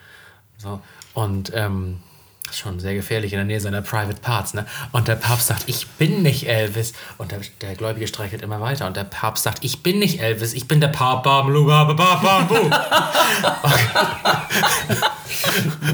So. 0.57 0.81
Und 1.13 1.51
ähm, 1.53 1.99
das 2.47 2.55
ist 2.55 2.61
schon 2.61 2.79
sehr 2.79 2.95
gefährlich 2.95 3.33
in 3.33 3.37
der 3.37 3.45
Nähe 3.45 3.59
seiner 3.59 3.81
Private 3.81 4.21
Parts. 4.21 4.53
Ne? 4.53 4.65
Und 4.93 5.09
der 5.09 5.15
Papst 5.15 5.47
sagt, 5.47 5.63
ich 5.67 5.85
bin 5.87 6.21
nicht 6.21 6.47
Elvis. 6.47 6.93
Und 7.17 7.31
der, 7.31 7.41
der 7.61 7.75
Gläubige 7.75 8.07
streichelt 8.07 8.41
immer 8.41 8.61
weiter. 8.61 8.87
Und 8.87 8.95
der 8.95 9.03
Papst 9.03 9.43
sagt, 9.43 9.65
ich 9.65 9.83
bin 9.83 9.99
nicht 9.99 10.21
Elvis, 10.21 10.53
ich 10.53 10.67
bin 10.67 10.79
der 10.79 10.87
Papa. 10.87 11.45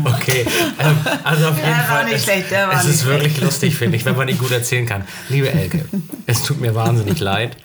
Okay, 0.06 0.46
ähm, 0.80 0.98
also 1.24 1.48
auf 1.50 1.58
jeden 1.58 1.70
war 1.70 1.84
Fall. 1.84 2.06
nicht 2.06 2.16
es, 2.16 2.24
schlecht, 2.24 2.52
der 2.52 2.68
war 2.68 2.76
es 2.76 2.84
nicht 2.86 2.96
ist 2.96 3.06
wirklich 3.06 3.42
lustig, 3.42 3.76
finde 3.76 3.98
ich, 3.98 4.06
wenn 4.06 4.16
man 4.16 4.28
ihn 4.28 4.38
gut 4.38 4.52
erzählen 4.52 4.86
kann. 4.86 5.06
Liebe 5.30 5.52
Elke, 5.52 5.86
es 6.26 6.44
tut 6.44 6.60
mir 6.60 6.76
wahnsinnig 6.76 7.20
leid. 7.20 7.58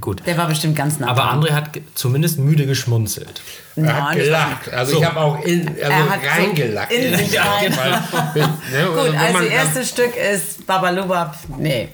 Gut. 0.00 0.22
Der 0.26 0.36
war 0.36 0.48
bestimmt 0.48 0.74
ganz 0.76 0.98
nah. 0.98 1.08
Aber. 1.08 1.32
André 1.32 1.52
hat 1.52 1.70
zumindest 1.94 2.38
müde 2.38 2.66
geschmunzelt. 2.66 3.42
Er 3.76 3.94
hat 3.94 4.02
Nein, 4.14 4.18
gelacht. 4.18 4.68
Also 4.72 4.92
So. 4.94 4.98
ich 5.00 5.04
habe 5.06 5.20
auch 5.20 5.44
in, 5.44 5.68
also 5.68 5.80
Er 5.80 6.10
hat 6.10 6.20
so 6.22 6.28
reingelacht. 6.42 6.92
in 6.92 7.16
sich 7.16 7.38
rein. 7.40 7.76
Weil, 7.76 8.42
ne, 8.42 8.86
Gut, 8.88 9.16
also 9.16 9.38
das 9.38 9.46
erste 9.48 9.84
Stück 9.84 10.12
ist 10.16 10.66
Babalubab. 10.66 11.36
Nee. 11.58 11.88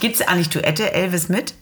Gibt 0.00 0.16
es 0.16 0.22
eigentlich 0.26 0.48
Duette 0.50 0.92
Elvis 0.92 1.28
mit? 1.28 1.54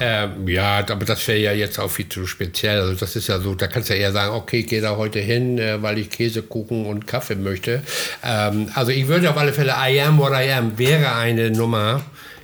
Ähm, 0.00 0.48
ja, 0.48 0.78
aber 0.78 1.04
das 1.04 1.28
wäre 1.28 1.38
ja 1.38 1.52
jetzt 1.52 1.78
auch 1.78 1.90
viel 1.90 2.08
zu 2.08 2.26
speziell. 2.26 2.80
Also 2.80 2.94
das 2.94 3.14
ist 3.14 3.28
ja 3.28 3.38
so, 3.38 3.54
da 3.54 3.66
kannst 3.66 3.90
du 3.90 3.94
ja 3.94 4.00
eher 4.00 4.12
sagen, 4.12 4.34
okay, 4.34 4.60
ich 4.60 4.66
gehe 4.66 4.80
da 4.80 4.96
heute 4.96 5.18
hin, 5.18 5.58
äh, 5.58 5.82
weil 5.82 5.98
ich 5.98 6.08
Käsekuchen 6.08 6.86
und 6.86 7.06
Kaffee 7.06 7.34
möchte. 7.34 7.82
Ähm, 8.24 8.70
also 8.74 8.90
ich 8.90 9.06
würde 9.06 9.28
auf 9.28 9.36
alle 9.36 9.52
Fälle 9.52 9.74
I 9.78 10.00
Am 10.00 10.16
What 10.18 10.32
I 10.32 10.50
Am 10.52 10.78
wäre 10.78 11.14
eine 11.14 11.50
Nummer. 11.50 12.00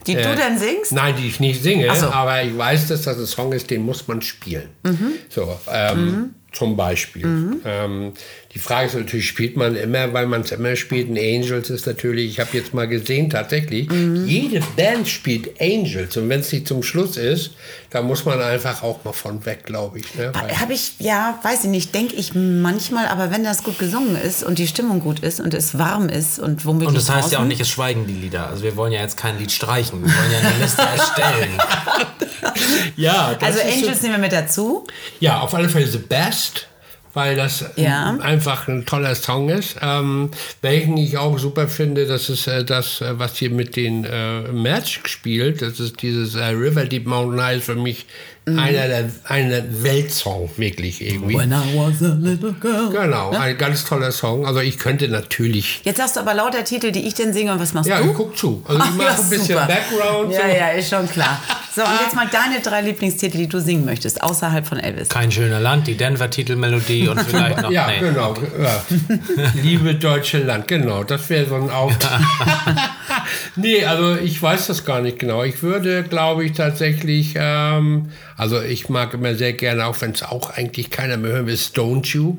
Die 0.08 0.22
du 0.22 0.36
denn 0.36 0.58
singst? 0.58 0.92
Nein, 0.92 1.14
die 1.16 1.28
ich 1.28 1.40
nicht 1.40 1.62
singe, 1.62 1.94
so. 1.94 2.06
aber 2.06 2.42
ich 2.42 2.56
weiß, 2.56 2.88
dass 2.88 3.02
das 3.02 3.18
ein 3.18 3.26
Song 3.26 3.52
ist, 3.52 3.70
den 3.70 3.84
muss 3.84 4.08
man 4.08 4.22
spielen. 4.22 4.68
So, 5.28 5.58
ähm, 5.70 6.34
zum 6.52 6.76
Beispiel. 6.76 7.60
Ähm, 7.64 8.12
die 8.54 8.58
Frage 8.58 8.86
ist 8.88 8.94
natürlich, 8.94 9.28
spielt 9.28 9.56
man 9.56 9.76
immer, 9.76 10.12
weil 10.14 10.26
man 10.26 10.40
es 10.40 10.50
immer 10.50 10.74
spielt. 10.76 11.08
Ein 11.10 11.18
Angels 11.18 11.68
ist 11.68 11.86
natürlich, 11.86 12.30
ich 12.32 12.40
habe 12.40 12.50
jetzt 12.54 12.72
mal 12.72 12.88
gesehen, 12.88 13.28
tatsächlich, 13.28 13.86
jede 14.24 14.60
Band 14.76 15.06
spielt 15.06 15.60
Angels. 15.60 16.16
Und 16.16 16.28
wenn 16.30 16.40
es 16.40 16.50
nicht 16.50 16.66
zum 16.66 16.82
Schluss 16.82 17.18
ist, 17.18 17.50
da 17.90 18.00
muss 18.00 18.24
man 18.24 18.40
einfach 18.40 18.82
auch 18.82 19.04
mal 19.04 19.12
von 19.12 19.44
weg, 19.44 19.64
glaube 19.64 19.98
ich. 19.98 20.14
Ne? 20.14 20.32
Habe 20.58 20.72
ich, 20.72 20.92
ja, 20.98 21.38
weiß 21.42 21.64
ich 21.64 21.70
nicht, 21.70 21.94
denke 21.94 22.16
ich 22.16 22.34
manchmal, 22.34 23.06
aber 23.08 23.30
wenn 23.30 23.44
das 23.44 23.62
gut 23.62 23.78
gesungen 23.78 24.16
ist 24.16 24.42
und 24.42 24.58
die 24.58 24.66
Stimmung 24.66 25.00
gut 25.00 25.20
ist 25.20 25.40
und 25.40 25.52
es 25.52 25.78
warm 25.78 26.08
ist 26.08 26.38
und 26.38 26.64
womöglich 26.64 26.88
Und 26.88 26.94
das 26.96 27.10
heißt 27.10 27.30
ja 27.32 27.40
auch 27.40 27.44
nicht, 27.44 27.60
es 27.60 27.68
schweigen 27.68 28.06
die 28.06 28.14
Lieder. 28.14 28.48
Also 28.48 28.62
wir 28.62 28.74
wollen 28.76 28.92
ja 28.92 29.02
jetzt 29.02 29.18
kein 29.18 29.38
Lied 29.38 29.52
streichen, 29.52 30.00
wir 30.02 30.08
wollen 30.08 30.32
ja 30.32 30.38
eine 30.48 30.58
Liste 30.62 30.80
erstellen. 30.82 31.50
ja, 32.96 33.34
das 33.34 33.42
Also 33.56 33.58
ist 33.60 33.78
so- 33.80 33.84
Angels 33.86 34.02
nehmen 34.02 34.14
wir 34.14 34.18
mit 34.20 34.32
dazu. 34.32 34.86
Ja, 35.20 35.40
auf 35.40 35.54
alle 35.54 35.68
Fälle 35.68 35.86
The 35.86 35.98
Best, 35.98 36.37
weil 37.14 37.36
das 37.36 37.64
Ja. 37.76 38.16
einfach 38.20 38.68
ein 38.68 38.84
toller 38.86 39.14
Song 39.14 39.48
ist. 39.48 39.76
Ähm, 39.82 40.30
welchen 40.62 40.96
ich 40.96 41.16
auch 41.16 41.38
super 41.38 41.66
finde, 41.68 42.06
das 42.06 42.28
ist 42.28 42.46
äh, 42.46 42.64
das, 42.64 43.00
äh, 43.00 43.18
was 43.18 43.36
hier 43.36 43.50
mit 43.50 43.76
den 43.76 44.04
äh, 44.04 44.42
Match 44.52 45.00
spielt. 45.06 45.62
Das 45.62 45.80
ist 45.80 46.00
dieses 46.02 46.34
äh, 46.34 46.44
River 46.44 46.84
Deep 46.84 47.06
Mountain 47.06 47.42
High 47.42 47.64
für 47.64 47.74
mich 47.74 48.06
einer 48.56 48.88
der 48.88 49.04
einer 49.24 49.62
Weltsong, 49.82 50.48
wirklich 50.56 51.00
irgendwie. 51.00 51.34
I 51.34 51.48
was 51.74 52.02
a 52.02 52.14
little 52.20 52.52
girl. 52.52 52.90
Genau, 52.90 53.30
ein 53.30 53.58
ganz 53.58 53.84
toller 53.84 54.12
Song. 54.12 54.46
Also 54.46 54.60
ich 54.60 54.78
könnte 54.78 55.08
natürlich. 55.08 55.80
Jetzt 55.84 55.96
sagst 55.98 56.16
du 56.16 56.20
aber 56.20 56.34
lauter 56.34 56.62
Titel, 56.64 56.92
die 56.92 57.06
ich 57.06 57.14
denn 57.14 57.32
singe 57.32 57.52
und 57.52 57.60
was 57.60 57.74
machst 57.74 57.88
Ja, 57.88 58.00
du? 58.00 58.10
ich 58.10 58.14
guck 58.16 58.36
zu. 58.36 58.62
Also 58.66 58.80
ich 58.80 58.88
Ach, 58.88 58.94
mache 58.94 59.06
ja, 59.08 59.14
ein 59.16 59.30
bisschen 59.30 59.46
super. 59.46 59.66
Background. 59.66 60.32
Ja, 60.32 60.40
so. 60.40 60.46
ja, 60.56 60.68
ist 60.68 60.88
schon 60.90 61.08
klar. 61.10 61.40
So, 61.74 61.82
und 61.82 61.90
jetzt 62.04 62.14
mal 62.16 62.26
deine 62.30 62.60
drei 62.60 62.80
Lieblingstitel, 62.82 63.36
die 63.38 63.48
du 63.48 63.60
singen 63.60 63.84
möchtest, 63.84 64.22
außerhalb 64.22 64.66
von 64.66 64.78
Elvis. 64.78 65.08
Kein 65.10 65.30
schöner 65.30 65.60
Land, 65.60 65.86
die 65.86 65.96
Denver-Titelmelodie 65.96 67.08
und 67.08 67.20
vielleicht 67.28 67.62
noch. 67.62 67.70
Ja, 67.70 67.86
nee. 67.88 68.00
genau. 68.00 68.34
Ja. 68.60 68.82
Liebe 69.62 69.94
deutsche 69.94 70.38
Land, 70.38 70.66
genau. 70.68 71.04
Das 71.04 71.28
wäre 71.30 71.46
so 71.46 71.54
ein 71.54 71.70
Auftrag. 71.70 72.20
nee, 73.56 73.84
also 73.84 74.16
ich 74.16 74.40
weiß 74.40 74.66
das 74.66 74.84
gar 74.84 75.00
nicht 75.00 75.18
genau. 75.18 75.42
Ich 75.44 75.62
würde, 75.62 76.02
glaube 76.02 76.44
ich, 76.44 76.52
tatsächlich, 76.52 77.34
ähm, 77.36 78.10
also 78.36 78.60
ich 78.60 78.88
mag 78.88 79.14
immer 79.14 79.34
sehr 79.34 79.52
gerne, 79.52 79.86
auch 79.86 80.00
wenn 80.00 80.12
es 80.12 80.22
auch 80.22 80.50
eigentlich 80.50 80.90
keiner 80.90 81.16
mehr 81.16 81.32
hören 81.32 81.46
will, 81.46 81.54
ist 81.54 81.76
Don't 81.76 82.06
You. 82.14 82.38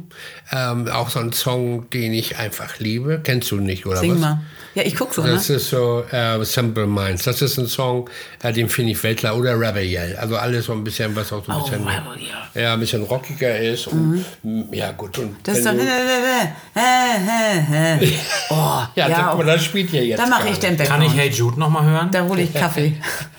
Ähm, 0.51 0.87
auch 0.87 1.09
so 1.09 1.19
ein 1.19 1.31
Song, 1.31 1.89
den 1.89 2.13
ich 2.13 2.37
einfach 2.37 2.79
liebe. 2.79 3.19
Kennst 3.23 3.51
du 3.51 3.57
nicht, 3.57 3.85
oder 3.85 3.97
Sing 3.97 4.13
was? 4.13 4.19
mal. 4.19 4.41
Ja, 4.75 4.83
ich 4.83 4.95
guck 4.95 5.13
so, 5.13 5.23
ne? 5.23 5.31
Das 5.31 5.49
ist 5.49 5.69
so 5.69 6.03
äh, 6.11 6.43
Simple 6.45 6.85
Minds. 6.85 7.23
Das 7.23 7.41
ist 7.41 7.57
ein 7.57 7.67
Song, 7.67 8.07
äh, 8.43 8.53
den 8.53 8.69
finde 8.69 8.91
ich 8.91 9.03
Weltler 9.03 9.35
oder 9.35 9.59
Rebel 9.59 10.15
Also 10.17 10.37
alles 10.37 10.65
so 10.65 10.73
ein 10.73 10.83
bisschen, 10.83 11.15
was 11.15 11.33
auch 11.33 11.43
so 11.43 11.51
ein 11.51 11.57
Oh, 11.57 11.63
bisschen, 11.63 11.87
Rebel 11.87 12.17
Yell. 12.17 12.63
ja, 12.63 12.73
ein 12.73 12.79
bisschen 12.79 13.03
rockiger 13.03 13.57
ist. 13.59 13.87
Und, 13.87 14.23
mm, 14.43 14.73
Ja, 14.73 14.91
gut. 14.91 15.17
Und 15.17 15.35
Das 15.43 15.57
ist 15.57 15.65
doch. 15.65 15.73
du- 15.73 15.79
Oh, 18.51 18.81
Ja, 18.95 19.07
ja, 19.07 19.35
das, 19.35 19.45
das 19.45 19.63
spielt 19.63 19.91
ja 19.91 20.01
jetzt. 20.01 20.19
Da 20.19 20.27
mache 20.27 20.49
ich 20.49 20.59
den 20.59 20.75
nicht. 20.75 20.85
Kann 20.85 21.01
ich 21.01 21.07
Background. 21.09 21.19
Hey 21.19 21.29
Jude 21.29 21.59
nochmal 21.59 21.85
hören? 21.85 22.11
Da 22.11 22.23
hole 22.23 22.41
ich 22.41 22.53
Kaffee. 22.53 22.95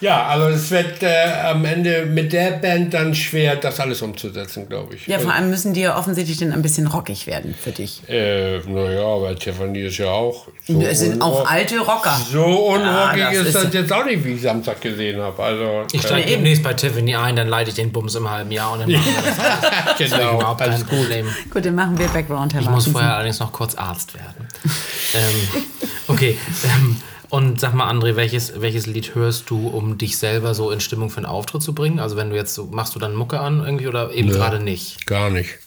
Ja, 0.00 0.26
also 0.26 0.48
es 0.48 0.70
wird 0.70 1.02
äh, 1.02 1.24
am 1.44 1.64
Ende 1.64 2.06
mit 2.06 2.32
der 2.32 2.52
Band 2.52 2.92
dann 2.94 3.14
schwer, 3.14 3.56
das 3.56 3.78
alles 3.80 4.02
umzusetzen, 4.02 4.68
glaube 4.68 4.94
ich. 4.96 5.06
ja, 5.06 5.18
vor 5.18 5.32
allem 5.32 5.50
müssen 5.50 5.74
die 5.74 5.80
ja 5.82 5.96
offensichtlich 5.98 6.38
dann 6.38 6.52
ein 6.52 6.62
bisschen 6.62 6.86
rockig 6.86 7.26
werden 7.26 7.54
für 7.60 7.70
dich. 7.70 8.02
Äh, 8.08 8.58
naja, 8.66 9.04
aber 9.04 9.36
Tiffany 9.38 9.80
ist 9.82 9.98
ja 9.98 10.06
auch. 10.10 10.46
So 10.66 10.80
es 10.82 11.00
sind 11.00 11.22
auch 11.22 11.48
alte 11.48 11.78
Rocker. 11.80 12.18
So 12.30 12.44
unrockig 12.44 13.18
Ja, 13.18 13.30
das 13.30 13.38
ist, 13.40 13.46
ist- 13.54 13.64
das 13.64 13.74
jetzt 13.74 13.92
auch 13.92 14.04
nicht, 14.04 14.24
wie 14.24 14.32
ich 14.34 14.42
Samstag 14.42 14.80
gesehen 14.80 15.20
habe. 15.20 15.42
Also, 15.42 15.82
Ich 15.92 16.02
steige 16.02 16.22
eben. 16.22 16.42
demnächst 16.42 16.62
bei 16.62 16.74
Tiffany 16.74 17.14
ein, 17.16 17.36
dann 17.36 17.48
leite 17.48 17.70
ich 17.70 17.76
den 17.76 17.92
Bums 17.92 18.14
im 18.14 18.28
halben 18.30 18.50
Jahr 18.50 18.72
und 18.72 18.80
dann 18.80 18.90
machen 18.92 19.04
wir 19.04 19.22
das. 19.22 20.10
äh, 20.10 20.16
genau, 20.16 20.34
Überhaupt 20.38 20.60
kein 20.60 20.70
alles 20.70 20.86
gut. 20.86 20.98
Problem. 20.98 21.26
Gut, 21.50 21.64
dann 21.64 21.74
machen 21.74 21.98
wir 21.98 22.08
Background, 22.08 22.54
Herr 22.54 22.60
Ich 22.62 22.68
muss 22.70 22.86
vorher 22.88 23.14
allerdings 23.14 23.38
noch 23.40 23.52
kurz 23.52 23.74
Arzt 23.74 24.14
werden. 24.14 24.48
ähm, 25.14 25.64
okay. 26.08 26.38
Ähm, 26.64 26.96
und 27.28 27.60
sag 27.60 27.72
mal, 27.72 27.90
André, 27.90 28.16
welches, 28.16 28.60
welches 28.60 28.86
Lied 28.86 29.14
hörst 29.14 29.48
du, 29.48 29.68
um 29.68 29.96
dich 29.96 30.18
selber 30.18 30.54
so 30.54 30.70
in 30.70 30.80
Stimmung 30.80 31.08
für 31.08 31.16
einen 31.16 31.26
Auftritt 31.26 31.62
zu 31.62 31.74
bringen? 31.74 31.98
Also 31.98 32.16
wenn 32.16 32.28
du 32.28 32.36
jetzt 32.36 32.54
so, 32.54 32.66
machst 32.66 32.94
du 32.94 32.98
dann 32.98 33.14
Mucke 33.14 33.40
an 33.40 33.64
irgendwie 33.64 33.88
oder 33.88 34.12
eben 34.12 34.28
gerade 34.28 34.60
nicht? 34.60 35.06
Gar 35.06 35.30
nicht. 35.30 35.58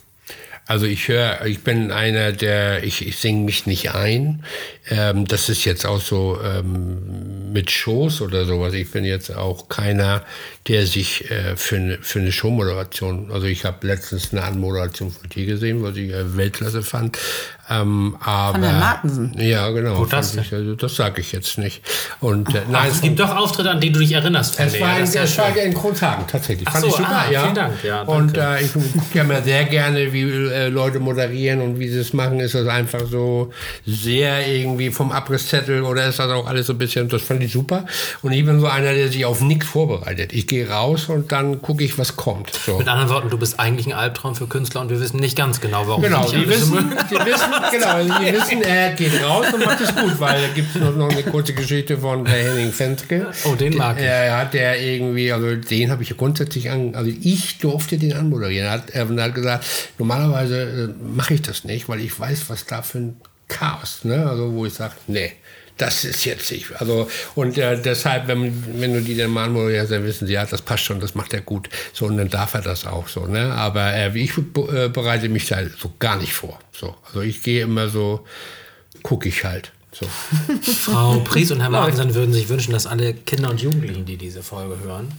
Also 0.67 0.87
ich 0.87 1.07
höre, 1.07 1.45
ich 1.45 1.61
bin 1.61 1.91
einer, 1.91 2.31
der, 2.31 2.83
ich, 2.83 3.07
ich 3.07 3.17
singe 3.17 3.45
mich 3.45 3.67
nicht 3.67 3.93
ein. 3.93 4.43
Ähm, 4.89 5.27
das 5.27 5.47
ist 5.47 5.63
jetzt 5.63 5.85
auch 5.85 6.01
so 6.01 6.39
ähm, 6.43 7.51
mit 7.53 7.69
Shows 7.69 8.19
oder 8.19 8.45
sowas. 8.45 8.73
Ich 8.73 8.89
bin 8.89 9.05
jetzt 9.05 9.29
auch 9.35 9.69
keiner, 9.69 10.23
der 10.67 10.87
sich 10.87 11.29
äh, 11.29 11.55
für, 11.55 11.75
eine, 11.75 11.97
für 12.01 12.19
eine 12.19 12.31
Showmoderation, 12.31 13.31
also 13.31 13.45
ich 13.45 13.63
habe 13.63 13.85
letztens 13.85 14.31
eine 14.31 14.43
Anmoderation 14.43 15.11
von 15.11 15.29
dir 15.29 15.45
gesehen, 15.45 15.83
was 15.83 15.97
ich 15.97 16.11
äh, 16.11 16.35
Weltklasse 16.35 16.81
fand. 16.81 17.19
Ähm, 17.67 18.15
aber, 18.19 18.59
Herrn 18.59 18.79
Martensen? 18.79 19.35
Ja, 19.39 19.69
genau. 19.71 19.97
Wo 19.97 20.05
das 20.05 20.35
ich, 20.35 20.53
also, 20.53 20.75
das 20.75 20.95
sage 20.95 21.21
ich 21.21 21.31
jetzt 21.31 21.57
nicht. 21.57 21.81
Und 22.19 22.53
äh, 22.53 22.61
nein, 22.69 22.89
es 22.91 23.01
gibt 23.01 23.19
doch 23.19 23.35
Auftritte, 23.35 23.71
an 23.71 23.79
die 23.79 23.91
du 23.91 23.99
dich 23.99 24.11
erinnerst. 24.11 24.55
von 24.55 24.65
es 24.67 24.79
war, 24.79 24.99
in, 24.99 25.11
ja 25.11 25.23
es 25.23 25.37
war 25.37 25.55
in 25.57 25.73
Kronhagen 25.73 26.27
tatsächlich. 26.27 26.67
Ach 26.67 26.73
Fand 26.73 26.83
so, 26.83 26.89
ich 26.89 26.95
super, 26.95 27.23
ah, 27.27 27.31
ja. 27.31 27.41
vielen 27.41 27.55
Dank, 27.55 27.83
ja, 27.83 28.03
danke. 28.03 28.11
und 28.11 28.37
äh, 28.37 28.61
ich 28.61 28.73
gucke 28.73 29.17
ja 29.17 29.23
mir 29.23 29.41
sehr 29.41 29.65
gerne, 29.65 30.13
wie 30.13 30.21
äh, 30.21 30.67
Leute 30.67 30.99
moderieren 30.99 31.61
und 31.61 31.79
wie 31.79 31.87
sie 31.87 31.99
es 31.99 32.13
machen. 32.13 32.39
Ist 32.39 32.53
das 32.53 32.67
einfach 32.67 33.01
so 33.09 33.51
sehr 33.85 34.47
irgendwie 34.47 34.91
vom 34.91 35.11
Abrisszettel 35.11 35.81
oder 35.81 36.07
ist 36.07 36.19
das 36.19 36.29
auch 36.29 36.45
alles 36.45 36.67
so 36.67 36.73
ein 36.73 36.77
bisschen, 36.77 37.09
das 37.09 37.23
fand 37.23 37.41
ich 37.41 37.51
super. 37.51 37.85
Und 38.21 38.31
ich 38.31 38.45
bin 38.45 38.59
so 38.59 38.67
einer, 38.67 38.93
der 38.93 39.07
sich 39.07 39.25
auf 39.25 39.41
nichts 39.41 39.65
vorbereitet. 39.65 40.33
Ich 40.33 40.45
gehe 40.45 40.69
raus 40.69 41.09
und 41.09 41.31
dann 41.31 41.63
gucke 41.63 41.83
ich, 41.83 41.97
was 41.97 42.15
kommt. 42.15 42.51
So. 42.53 42.77
Mit 42.77 42.87
anderen 42.87 43.09
Worten, 43.09 43.29
du 43.31 43.39
bist 43.39 43.59
eigentlich 43.59 43.87
ein 43.87 43.93
Albtraum 43.93 44.35
für 44.35 44.45
Künstler 44.45 44.81
und 44.81 44.91
wir 44.91 44.99
wissen 44.99 45.19
nicht 45.19 45.35
ganz 45.35 45.61
genau, 45.61 45.87
warum. 45.87 46.03
Genau, 46.03 46.29
die 46.29 46.43
so 46.43 46.47
wissen, 46.47 46.93
die 47.09 47.25
wissen, 47.25 47.54
genau, 47.71 48.19
die 48.19 48.33
wissen, 48.33 48.61
er 48.61 48.91
geht 48.91 49.23
raus 49.23 49.47
und 49.53 49.65
macht 49.65 49.81
es 49.81 49.95
gut, 49.95 50.19
weil 50.19 50.41
da 50.41 50.47
gibt 50.53 50.75
es 50.75 50.81
noch, 50.81 51.09
eine 51.09 51.23
kurze 51.23 51.53
Geschichte 51.53 51.97
von 51.97 52.25
Henning 52.25 52.71
Fenske. 52.71 53.27
Oh, 53.45 53.55
den 53.55 53.75
mag 53.75 53.97
ich. 53.97 54.05
Er 54.05 54.37
hat 54.37 54.53
der 54.53 54.81
irgendwie, 54.81 55.31
also 55.31 55.55
den 55.55 55.91
habe 55.91 56.03
ich 56.03 56.15
grundsätzlich 56.15 56.69
an, 56.69 56.95
also 56.95 57.11
ich 57.21 57.59
durfte 57.59 57.97
den 57.97 58.13
anmoderieren. 58.13 58.67
Er 58.67 58.71
hat, 58.71 58.89
er 58.91 59.07
hat 59.07 59.35
gesagt, 59.35 59.65
normalerweise 59.97 60.89
äh, 60.95 61.05
mache 61.15 61.35
ich 61.35 61.41
das 61.41 61.63
nicht, 61.63 61.89
weil 61.89 61.99
ich 61.99 62.19
weiß, 62.19 62.49
was 62.49 62.65
da 62.65 62.81
für 62.81 62.99
ein 62.99 63.17
Chaos, 63.47 63.99
ne? 64.03 64.27
Also 64.27 64.53
wo 64.53 64.65
ich 64.65 64.73
sage, 64.73 64.93
nee. 65.07 65.31
Das 65.77 66.05
ist 66.05 66.23
jetzt 66.23 66.51
nicht. 66.51 66.79
Also, 66.79 67.09
und 67.35 67.57
äh, 67.57 67.81
deshalb, 67.81 68.27
wenn, 68.27 68.81
wenn 68.81 68.93
du 68.93 69.01
die 69.01 69.15
dann 69.17 69.31
mal 69.31 69.45
anmoderierst, 69.45 69.91
dann 69.91 70.05
wissen 70.05 70.25
sie, 70.25 70.33
ja, 70.33 70.45
das 70.45 70.61
passt 70.61 70.85
schon, 70.85 71.01
das 71.01 71.15
macht 71.15 71.33
er 71.33 71.41
gut. 71.41 71.69
So, 71.91 72.05
und 72.05 72.15
dann 72.15 72.29
darf 72.29 72.53
er 72.53 72.61
das 72.61 72.85
auch 72.85 73.09
so. 73.09 73.27
Ne? 73.27 73.53
Aber 73.53 73.93
äh, 73.93 74.17
ich 74.17 74.37
äh, 74.37 74.87
bereite 74.87 75.27
mich 75.27 75.47
da 75.47 75.57
so 75.77 75.91
gar 75.99 76.17
nicht 76.17 76.33
vor. 76.33 76.59
So. 76.71 76.95
Also 77.07 77.21
ich 77.21 77.43
gehe 77.43 77.63
immer 77.63 77.89
so, 77.89 78.25
gucke 79.03 79.27
ich 79.27 79.43
halt. 79.43 79.73
So. 79.91 80.07
Frau 80.61 81.19
Pries 81.19 81.51
und 81.51 81.59
Herr 81.59 81.69
Martensen 81.69 82.15
würden 82.15 82.33
sich 82.33 82.47
wünschen, 82.47 82.71
dass 82.71 82.87
alle 82.87 83.13
Kinder 83.13 83.49
und 83.49 83.61
Jugendlichen, 83.61 84.05
die 84.05 84.17
diese 84.17 84.43
Folge 84.43 84.79
hören, 84.81 85.11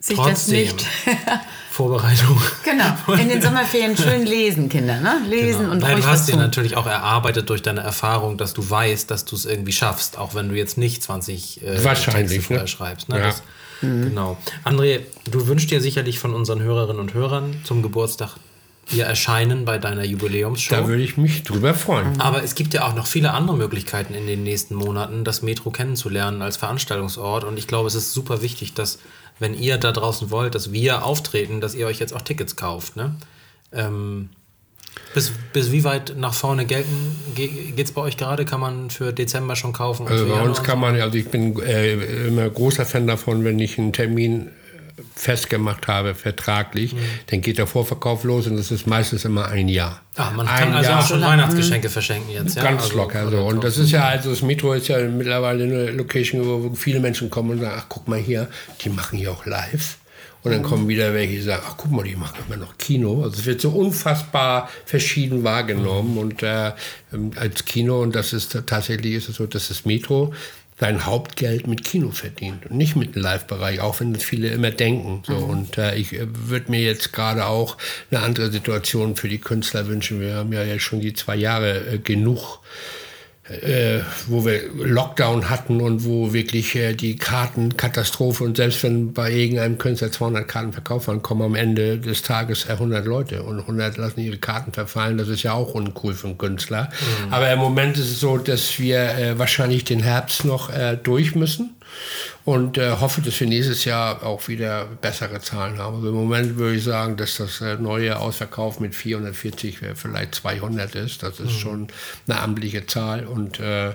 Sich 0.00 0.16
das 0.16 0.26
trotzdem 0.26 0.62
nicht. 0.62 0.86
Vorbereitung. 1.74 2.40
Genau. 2.62 3.20
In 3.20 3.28
den 3.28 3.42
Sommerferien 3.42 3.96
schön 3.96 4.24
lesen, 4.24 4.68
Kinder, 4.68 5.00
ne? 5.00 5.20
Lesen 5.28 5.68
und 5.68 5.80
Nein, 5.80 5.94
ruhig 5.94 6.04
du 6.04 6.10
hast 6.10 6.28
dir 6.28 6.36
natürlich 6.36 6.76
auch 6.76 6.86
erarbeitet 6.86 7.50
durch 7.50 7.62
deine 7.62 7.80
Erfahrung, 7.80 8.38
dass 8.38 8.54
du 8.54 8.68
weißt, 8.68 9.10
dass 9.10 9.24
du 9.24 9.34
es 9.34 9.44
irgendwie 9.44 9.72
schaffst, 9.72 10.16
auch 10.16 10.34
wenn 10.34 10.48
du 10.48 10.54
jetzt 10.54 10.78
nicht 10.78 11.02
20 11.02 11.62
äh, 11.62 11.84
Wahrscheinlich, 11.84 12.30
Texte 12.30 12.42
vorher 12.42 12.62
ne? 12.62 12.68
schreibst. 12.68 13.08
Ne? 13.08 13.18
Ja. 13.18 13.26
Das, 13.26 13.42
Genau. 13.80 14.38
André, 14.64 15.00
du 15.30 15.46
wünschst 15.46 15.70
dir 15.70 15.80
sicherlich 15.80 16.18
von 16.18 16.32
unseren 16.32 16.62
Hörerinnen 16.62 17.00
und 17.00 17.12
Hörern 17.12 17.60
zum 17.64 17.82
Geburtstag 17.82 18.36
ihr 18.92 19.04
Erscheinen 19.04 19.64
bei 19.64 19.78
deiner 19.78 20.04
Jubiläumsshow. 20.04 20.74
Da 20.74 20.88
würde 20.88 21.02
ich 21.02 21.16
mich 21.16 21.42
drüber 21.42 21.74
freuen. 21.74 22.20
Aber 22.20 22.42
es 22.42 22.54
gibt 22.54 22.74
ja 22.74 22.86
auch 22.86 22.94
noch 22.94 23.06
viele 23.06 23.32
andere 23.32 23.56
Möglichkeiten 23.56 24.14
in 24.14 24.26
den 24.26 24.42
nächsten 24.42 24.74
Monaten, 24.74 25.24
das 25.24 25.42
Metro 25.42 25.70
kennenzulernen 25.70 26.42
als 26.42 26.56
Veranstaltungsort. 26.56 27.44
Und 27.44 27.58
ich 27.58 27.66
glaube, 27.66 27.88
es 27.88 27.94
ist 27.94 28.12
super 28.12 28.42
wichtig, 28.42 28.74
dass, 28.74 28.98
wenn 29.38 29.54
ihr 29.54 29.78
da 29.78 29.92
draußen 29.92 30.30
wollt, 30.30 30.54
dass 30.54 30.72
wir 30.72 31.04
auftreten, 31.04 31.60
dass 31.60 31.74
ihr 31.74 31.86
euch 31.86 31.98
jetzt 31.98 32.14
auch 32.14 32.22
Tickets 32.22 32.56
kauft. 32.56 32.96
Ne? 32.96 33.14
Ähm, 33.72 34.30
Bis, 35.12 35.32
bis 35.52 35.72
wie 35.72 35.82
weit 35.82 36.14
nach 36.16 36.34
vorne 36.34 36.66
gelten 36.66 37.16
geht 37.34 37.78
es 37.78 37.92
bei 37.92 38.02
euch 38.02 38.16
gerade? 38.16 38.44
Kann 38.44 38.60
man 38.60 38.90
für 38.90 39.12
Dezember 39.12 39.56
schon 39.56 39.72
kaufen? 39.72 40.06
Also 40.06 40.26
bei 40.26 40.40
uns 40.40 40.62
kann 40.62 40.78
man, 40.78 41.00
also 41.00 41.16
ich 41.16 41.28
bin 41.28 41.58
äh, 41.60 42.26
immer 42.28 42.48
großer 42.48 42.84
Fan 42.84 43.06
davon, 43.06 43.44
wenn 43.44 43.58
ich 43.58 43.78
einen 43.78 43.92
Termin 43.92 44.50
festgemacht 45.14 45.88
habe, 45.88 46.14
vertraglich, 46.14 46.92
Mhm. 46.94 46.98
dann 47.26 47.40
geht 47.40 47.58
der 47.58 47.66
Vorverkauf 47.66 48.24
los 48.24 48.46
und 48.46 48.56
das 48.56 48.70
ist 48.70 48.86
meistens 48.86 49.24
immer 49.24 49.48
ein 49.48 49.68
Jahr. 49.68 50.02
Ah, 50.16 50.30
man 50.30 50.46
ein 50.46 50.58
kann 50.58 50.72
also 50.74 50.90
Jahr. 50.90 51.00
auch 51.00 51.06
schon 51.06 51.20
Weihnachtsgeschenke 51.20 51.88
verschenken 51.88 52.30
jetzt. 52.32 52.56
Ja? 52.56 52.62
Ganz 52.62 52.82
also, 52.84 52.96
locker 52.96 53.30
so. 53.30 53.38
Und 53.38 53.64
das 53.64 53.78
ist 53.78 53.90
ja, 53.90 54.04
also 54.04 54.30
das 54.30 54.42
Metro 54.42 54.72
ist 54.72 54.88
ja 54.88 54.98
mittlerweile 55.08 55.64
eine 55.64 55.90
Location, 55.90 56.44
wo 56.46 56.70
wo 56.70 56.74
viele 56.74 57.00
Menschen 57.00 57.30
kommen 57.30 57.50
und 57.50 57.60
sagen, 57.60 57.74
ach 57.76 57.86
guck 57.88 58.06
mal 58.08 58.18
hier, 58.18 58.48
die 58.82 58.88
machen 58.90 59.18
hier 59.18 59.32
auch 59.32 59.46
live. 59.46 59.98
Und 60.42 60.50
dann 60.52 60.62
kommen 60.62 60.88
wieder 60.88 61.14
welche, 61.14 61.36
die 61.36 61.40
sagen, 61.40 61.62
ach 61.66 61.74
guck 61.78 61.90
mal, 61.90 62.02
die 62.04 62.16
machen 62.16 62.36
immer 62.46 62.58
noch 62.58 62.76
Kino. 62.76 63.22
Also 63.22 63.38
es 63.38 63.46
wird 63.46 63.62
so 63.62 63.70
unfassbar 63.70 64.68
verschieden 64.84 65.42
wahrgenommen 65.42 66.18
und 66.18 66.42
äh, 66.42 66.72
als 67.36 67.64
Kino, 67.64 68.02
und 68.02 68.14
das 68.14 68.34
ist 68.34 68.56
tatsächlich 68.66 69.14
ist 69.14 69.30
es 69.30 69.36
so, 69.36 69.46
dass 69.46 69.68
das 69.68 69.86
Metro 69.86 70.34
sein 70.78 71.06
Hauptgeld 71.06 71.66
mit 71.66 71.84
Kino 71.84 72.10
verdient 72.10 72.66
und 72.66 72.76
nicht 72.76 72.96
mit 72.96 73.14
dem 73.14 73.22
Live-Bereich, 73.22 73.80
auch 73.80 74.00
wenn 74.00 74.12
das 74.12 74.24
viele 74.24 74.48
immer 74.48 74.70
denken. 74.70 75.22
So. 75.24 75.36
Und 75.36 75.78
äh, 75.78 75.94
ich 75.94 76.12
äh, 76.12 76.26
würde 76.28 76.70
mir 76.70 76.80
jetzt 76.80 77.12
gerade 77.12 77.46
auch 77.46 77.76
eine 78.10 78.20
andere 78.20 78.50
Situation 78.50 79.14
für 79.14 79.28
die 79.28 79.38
Künstler 79.38 79.86
wünschen. 79.86 80.20
Wir 80.20 80.34
haben 80.34 80.52
ja 80.52 80.64
jetzt 80.64 80.82
schon 80.82 81.00
die 81.00 81.14
zwei 81.14 81.36
Jahre 81.36 81.94
äh, 81.94 81.98
genug 81.98 82.58
äh, 83.48 84.00
wo 84.26 84.46
wir 84.46 84.62
Lockdown 84.72 85.50
hatten 85.50 85.82
und 85.82 86.04
wo 86.04 86.32
wirklich 86.32 86.74
äh, 86.76 86.94
die 86.94 87.16
Karten 87.16 87.76
Katastrophe 87.76 88.42
und 88.42 88.56
selbst 88.56 88.82
wenn 88.82 89.12
bei 89.12 89.30
irgendeinem 89.30 89.76
Künstler 89.76 90.10
200 90.10 90.48
Karten 90.48 90.72
verkauft 90.72 91.08
waren, 91.08 91.20
kommen 91.20 91.42
am 91.42 91.54
Ende 91.54 91.98
des 91.98 92.22
Tages 92.22 92.68
100 92.68 93.04
Leute 93.04 93.42
und 93.42 93.60
100 93.60 93.98
lassen 93.98 94.20
ihre 94.20 94.38
Karten 94.38 94.72
verfallen. 94.72 95.18
Das 95.18 95.28
ist 95.28 95.42
ja 95.42 95.52
auch 95.52 95.74
uncool 95.74 96.14
für 96.14 96.28
einen 96.28 96.38
Künstler. 96.38 96.90
Aber 97.30 97.52
im 97.52 97.58
Moment 97.58 97.98
ist 97.98 98.10
es 98.10 98.20
so, 98.20 98.38
dass 98.38 98.78
wir 98.78 99.10
äh, 99.10 99.38
wahrscheinlich 99.38 99.84
den 99.84 100.00
Herbst 100.00 100.46
noch 100.46 100.70
äh, 100.70 100.96
durch 101.02 101.34
müssen 101.34 101.76
und 102.44 102.78
äh, 102.78 102.92
hoffe, 103.00 103.20
dass 103.22 103.38
wir 103.40 103.46
nächstes 103.46 103.84
Jahr 103.84 104.22
auch 104.22 104.48
wieder 104.48 104.86
bessere 105.00 105.40
Zahlen 105.40 105.78
haben. 105.78 105.96
Also 105.96 106.08
im 106.08 106.14
Moment 106.14 106.56
würde 106.56 106.76
ich 106.76 106.84
sagen, 106.84 107.16
dass 107.16 107.36
das 107.36 107.60
äh, 107.60 107.76
neue 107.76 108.18
Ausverkauf 108.18 108.80
mit 108.80 108.94
440 108.94 109.82
äh, 109.82 109.94
vielleicht 109.94 110.34
200 110.34 110.94
ist. 110.94 111.22
Das 111.22 111.40
ist 111.40 111.52
schon 111.52 111.88
eine 112.28 112.40
amtliche 112.40 112.86
Zahl 112.86 113.26
und 113.26 113.60
äh, 113.60 113.94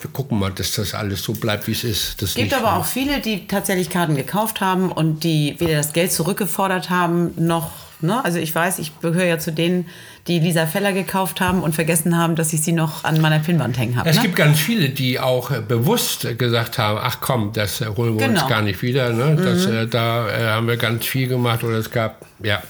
wir 0.00 0.10
gucken 0.12 0.38
mal, 0.38 0.52
dass 0.52 0.72
das 0.72 0.94
alles 0.94 1.22
so 1.22 1.32
bleibt, 1.32 1.66
wie 1.66 1.72
es 1.72 1.84
ist. 1.84 2.22
Es 2.22 2.34
gibt 2.34 2.54
aber 2.54 2.76
auch 2.76 2.84
viele, 2.84 3.20
die 3.20 3.46
tatsächlich 3.46 3.90
Karten 3.90 4.14
gekauft 4.14 4.60
haben 4.60 4.92
und 4.92 5.24
die 5.24 5.56
weder 5.58 5.76
das 5.76 5.92
Geld 5.92 6.12
zurückgefordert 6.12 6.88
haben, 6.88 7.32
noch, 7.36 7.72
ne? 8.00 8.24
Also 8.24 8.38
ich 8.38 8.54
weiß, 8.54 8.78
ich 8.78 8.98
gehöre 9.00 9.24
ja 9.24 9.38
zu 9.38 9.52
denen, 9.52 9.86
die 10.26 10.38
Lisa 10.40 10.66
Feller 10.66 10.92
gekauft 10.92 11.40
haben 11.40 11.62
und 11.62 11.74
vergessen 11.74 12.16
haben, 12.16 12.36
dass 12.36 12.52
ich 12.52 12.60
sie 12.62 12.72
noch 12.72 13.04
an 13.04 13.20
meiner 13.20 13.38
Pinnwand 13.38 13.78
hängen 13.78 13.96
habe. 13.96 14.08
Es 14.10 14.16
Ne? 14.16 14.22
gibt 14.22 14.36
ganz 14.36 14.58
viele, 14.58 14.90
die 14.90 15.18
auch 15.20 15.50
äh, 15.50 15.60
bewusst 15.60 16.24
äh, 16.24 16.34
gesagt 16.34 16.78
haben, 16.78 16.98
ach 17.02 17.18
komm, 17.20 17.52
das 17.52 17.80
äh, 17.80 17.86
holen 17.86 18.18
wir 18.18 18.26
uns 18.26 18.34
Genau. 18.40 18.48
gar 18.48 18.62
nicht 18.62 18.82
wieder. 18.82 19.12
Ne? 19.12 19.36
Das, 19.36 19.64
äh, 19.66 19.86
da 19.86 20.28
äh, 20.28 20.46
haben 20.48 20.66
wir 20.68 20.76
ganz 20.76 21.06
viel 21.06 21.28
gemacht 21.28 21.64
oder 21.64 21.76
es 21.78 21.90
gab, 21.90 22.24
ja, 22.42 22.62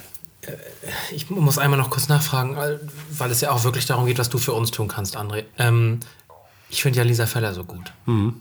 Ich 1.14 1.28
muss 1.28 1.58
einmal 1.58 1.78
noch 1.78 1.90
kurz 1.90 2.08
nachfragen, 2.08 2.56
weil- 2.56 2.80
weil 3.18 3.30
es 3.30 3.40
ja 3.42 3.50
auch 3.50 3.64
wirklich 3.64 3.84
darum 3.84 4.06
geht, 4.06 4.18
was 4.18 4.30
du 4.30 4.38
für 4.38 4.52
uns 4.54 4.70
tun 4.70 4.88
kannst, 4.88 5.16
André. 5.18 5.44
Ähm, 5.58 6.00
ich 6.70 6.82
finde 6.82 6.98
ja 6.98 7.04
Lisa 7.04 7.26
Feller 7.26 7.54
so 7.54 7.64
gut. 7.64 7.92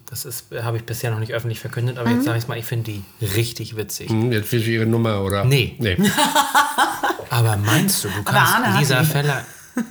Das 0.09 0.25
ist, 0.25 0.51
äh, 0.51 0.63
habe 0.63 0.77
ich 0.77 0.83
bisher 0.83 1.11
noch 1.11 1.19
nicht 1.19 1.33
öffentlich 1.33 1.59
verkündet, 1.59 1.97
aber 1.97 2.09
jetzt 2.09 2.25
sage 2.25 2.37
ich 2.37 2.43
es 2.43 2.47
mal, 2.47 2.57
ich 2.57 2.65
finde 2.65 2.91
die 2.91 3.03
richtig 3.21 3.77
witzig. 3.77 4.09
Hm, 4.09 4.31
jetzt 4.31 4.51
willst 4.51 4.67
du 4.67 4.71
ihre 4.71 4.85
Nummer, 4.85 5.21
oder? 5.21 5.45
Nee. 5.45 5.75
nee. 5.79 5.97
Aber 7.29 7.57
meinst 7.57 8.03
du, 8.03 8.09
du 8.09 8.23
kannst 8.23 8.79
Lisa. 8.79 9.03
Feller, 9.03 9.45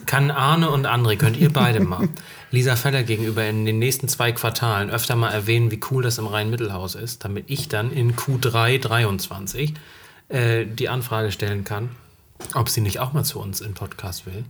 kann 0.06 0.30
Arne 0.30 0.70
und 0.70 0.86
André, 0.86 1.16
könnt 1.16 1.36
ihr 1.36 1.52
beide 1.52 1.80
mal 1.80 2.08
Lisa 2.50 2.76
Feller 2.76 3.02
gegenüber 3.02 3.46
in 3.46 3.64
den 3.64 3.78
nächsten 3.78 4.08
zwei 4.08 4.32
Quartalen 4.32 4.90
öfter 4.90 5.16
mal 5.16 5.30
erwähnen, 5.30 5.70
wie 5.70 5.80
cool 5.90 6.02
das 6.02 6.18
im 6.18 6.26
Rhein-Mittelhaus 6.26 6.94
ist, 6.94 7.24
damit 7.24 7.44
ich 7.48 7.68
dann 7.68 7.92
in 7.92 8.16
Q3 8.16 8.80
23 8.80 9.74
äh, 10.28 10.64
die 10.66 10.88
Anfrage 10.88 11.30
stellen 11.30 11.64
kann, 11.64 11.90
ob 12.54 12.68
sie 12.68 12.80
nicht 12.80 13.00
auch 13.00 13.12
mal 13.12 13.24
zu 13.24 13.40
uns 13.40 13.60
im 13.60 13.74
Podcast 13.74 14.26
will. 14.26 14.44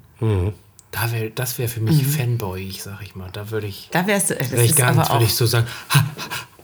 Da 0.93 1.11
wär, 1.13 1.29
das 1.31 1.59
wäre 1.59 1.69
für 1.69 1.81
mich 1.81 2.07
Fanboyig, 2.07 2.81
sag 2.83 3.03
ich 3.03 3.15
mal. 3.15 3.29
Da 3.33 3.51
würde 3.51 3.67
ich, 3.67 3.89
Da 3.91 4.07
wärst 4.07 4.31
du, 4.31 4.35
das 4.35 4.51
wär 4.51 4.63
ich 4.65 4.83
aber 4.85 5.03
auch, 5.03 5.13
würde 5.15 5.25
ich 5.27 5.35
so 5.35 5.45
sagen, 5.47 5.67
ha, 5.91 5.99
ha, 5.99 6.05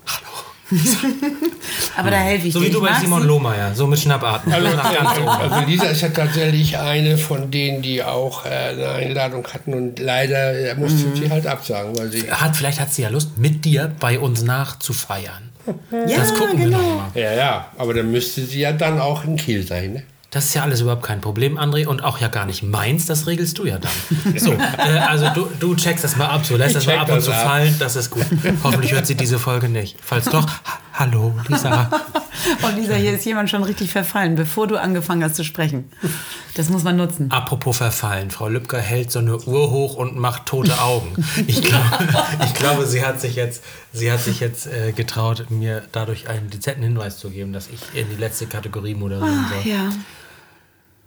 hallo. 0.07 0.81
aber 1.97 2.11
da 2.11 2.17
helfe 2.19 2.47
ich 2.49 2.55
So 2.55 2.61
dir. 2.61 2.67
wie 2.69 2.71
du 2.71 2.83
Ich 2.87 2.91
bei 2.93 2.99
Simon. 3.01 3.25
Lohmeier, 3.27 3.75
so 3.75 3.87
mit 3.87 3.99
Schnappatmen. 3.99 4.55
Also, 4.55 5.27
also 5.29 5.67
Lisa 5.67 5.85
ist 5.87 6.01
ja 6.01 6.09
tatsächlich 6.09 6.79
eine 6.79 7.19
von 7.19 7.51
denen, 7.51 7.83
die 7.83 8.03
auch 8.03 8.47
äh, 8.47 8.49
eine 8.49 8.89
Einladung 8.91 9.47
hatten 9.53 9.75
und 9.75 9.99
leider 9.99 10.55
äh, 10.59 10.75
musste 10.77 11.09
Mhm. 11.09 11.17
sie 11.17 11.31
halt 11.31 11.47
absagen, 11.47 11.99
weil 11.99 12.11
sie 12.11 12.31
hat, 12.31 12.57
vielleicht 12.57 12.81
hat 12.81 12.93
sie 12.95 13.03
ja 13.03 13.09
Lust, 13.11 13.37
mit 13.37 13.65
dir 13.67 13.93
bei 14.01 14.19
uns 14.19 14.43
nachzufeiern. 14.43 15.51
Ja, 16.09 16.17
das 16.19 16.35
gucken 16.35 16.59
wir 16.59 16.65
genau. 16.67 16.79
noch 16.81 16.97
mal. 16.97 17.21
ja, 17.21 17.33
ja, 17.35 17.67
aber 17.77 17.93
dann 17.95 18.11
müsste 18.11 18.45
sie 18.45 18.61
ja 18.61 18.73
dann 18.73 18.99
auch 19.01 19.25
in 19.25 19.37
Kiel 19.37 19.65
sein, 19.67 19.93
ne? 19.93 20.03
Das 20.33 20.47
ist 20.47 20.55
ja 20.55 20.63
alles 20.63 20.81
überhaupt 20.81 21.03
kein 21.03 21.21
Problem, 21.21 21.59
André, 21.59 21.87
und 21.87 22.03
auch 22.03 22.19
ja 22.19 22.29
gar 22.29 22.47
nicht 22.47 22.63
meins, 22.63 23.05
das 23.05 23.27
regelst 23.27 23.59
du 23.59 23.67
ja 23.67 23.79
dann. 23.79 23.93
So, 24.39 24.53
äh, 24.55 24.99
also 24.99 25.29
du, 25.35 25.47
du 25.61 25.77
checkst 25.77 26.03
das 26.05 26.17
mal 26.17 26.27
ab, 26.27 26.47
so 26.47 26.57
lässt 26.57 26.71
Ich 26.71 26.75
das 26.77 26.87
mal 26.87 26.97
ab 26.97 27.13
und 27.13 27.21
zu 27.21 27.33
ab. 27.33 27.43
fallen, 27.43 27.77
das 27.79 27.97
ist 27.97 28.09
gut. 28.09 28.25
Hoffentlich 28.65 28.93
hört 28.93 29.07
sie 29.07 29.15
diese 29.15 29.39
Folge 29.39 29.69
nicht. 29.69 29.99
Falls 30.03 30.25
doch, 30.25 30.47
ha 30.47 30.79
hallo, 30.95 31.35
Lisa. 31.49 31.91
Und 32.63 32.77
Lisa, 32.77 32.95
hier 32.95 33.13
ist 33.13 33.27
jemand 33.27 33.51
schon 33.51 33.63
richtig 33.63 33.93
verfallen, 33.93 34.35
bevor 34.35 34.67
du 34.67 34.81
angefangen 34.81 35.23
hast 35.23 35.37
zu 35.37 35.45
sprechen. 35.45 35.91
Das 36.55 36.71
muss 36.71 36.83
man 36.83 36.97
nutzen. 36.97 37.31
Apropos 37.31 37.77
verfallen, 37.77 38.31
Frau 38.31 38.49
Lübcker 38.49 38.79
hält 38.79 39.13
so 39.13 39.19
eine 39.19 39.37
Uhr 39.39 39.71
hoch 39.71 39.97
und 39.97 40.17
macht 40.17 40.47
tote 40.47 40.81
Augen. 40.81 41.15
Ich 41.47 41.61
glaube, 41.63 42.09
ich 42.43 42.55
glaube 42.55 42.87
sie 42.87 43.05
hat 43.05 43.21
sich 43.21 43.37
jetzt, 43.37 43.63
sie 43.93 44.11
hat 44.11 44.21
sich 44.21 44.41
jetzt 44.41 44.67
äh, 44.67 44.93
getraut, 44.93 45.51
mir 45.51 45.83
dadurch 45.93 46.29
einen 46.29 46.49
dezenten 46.49 46.85
Hinweis 46.85 47.19
zu 47.19 47.29
geben, 47.29 47.53
dass 47.53 47.69
ich 47.69 47.81
in 48.01 48.09
die 48.09 48.17
letzte 48.17 48.47
Kategorie 48.47 48.95
moderieren 48.95 49.45
soll. 49.51 49.71
Ja. 49.71 49.91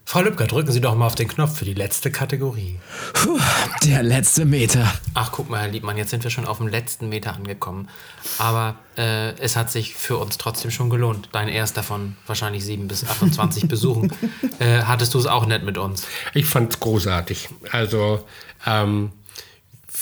Frau 0.08 0.22
Lübcker, 0.22 0.46
drücken 0.46 0.72
Sie 0.72 0.82
doch 0.82 0.96
mal 0.96 1.08
auf 1.08 1.16
den 1.16 1.28
Knopf 1.28 1.58
für 1.58 1.66
die 1.66 1.74
letzte 1.74 2.12
Kategorie. 2.12 2.78
Puh, 3.14 3.40
der 3.84 4.04
letzte 4.04 4.46
Meter. 4.46 4.94
Ach, 5.16 5.32
guck 5.32 5.50
mal, 5.50 5.62
Herr 5.62 5.68
Liebmann, 5.68 5.98
jetzt 5.98 6.12
sind 6.12 6.24
wir 6.24 6.30
schon 6.30 6.46
auf 6.46 6.60
dem 6.60 6.68
letzten 6.68 7.10
Meter 7.10 7.34
angekommen. 7.34 7.90
Aber 8.38 8.76
äh, 8.98 9.32
es 9.40 9.56
hat 9.56 9.72
sich 9.72 9.96
für 9.96 10.18
uns 10.18 10.38
trotzdem 10.38 10.70
schon 10.70 10.92
gelohnt. 10.92 11.30
Dein 11.32 11.48
erster 11.48 11.82
von 11.82 12.16
wahrscheinlich 12.28 12.64
7 12.64 12.88
bis 12.88 13.04
28 13.04 13.64
Besuchen. 13.68 14.12
Äh, 14.60 14.84
hattest 14.84 15.16
du 15.16 15.18
es 15.18 15.26
auch 15.26 15.48
nett 15.48 15.64
mit 15.64 15.80
uns? 15.80 16.08
Ich 16.36 16.46
fand's 16.46 16.80
großartig. 16.80 17.50
Also, 17.72 18.24
ähm, 18.68 19.12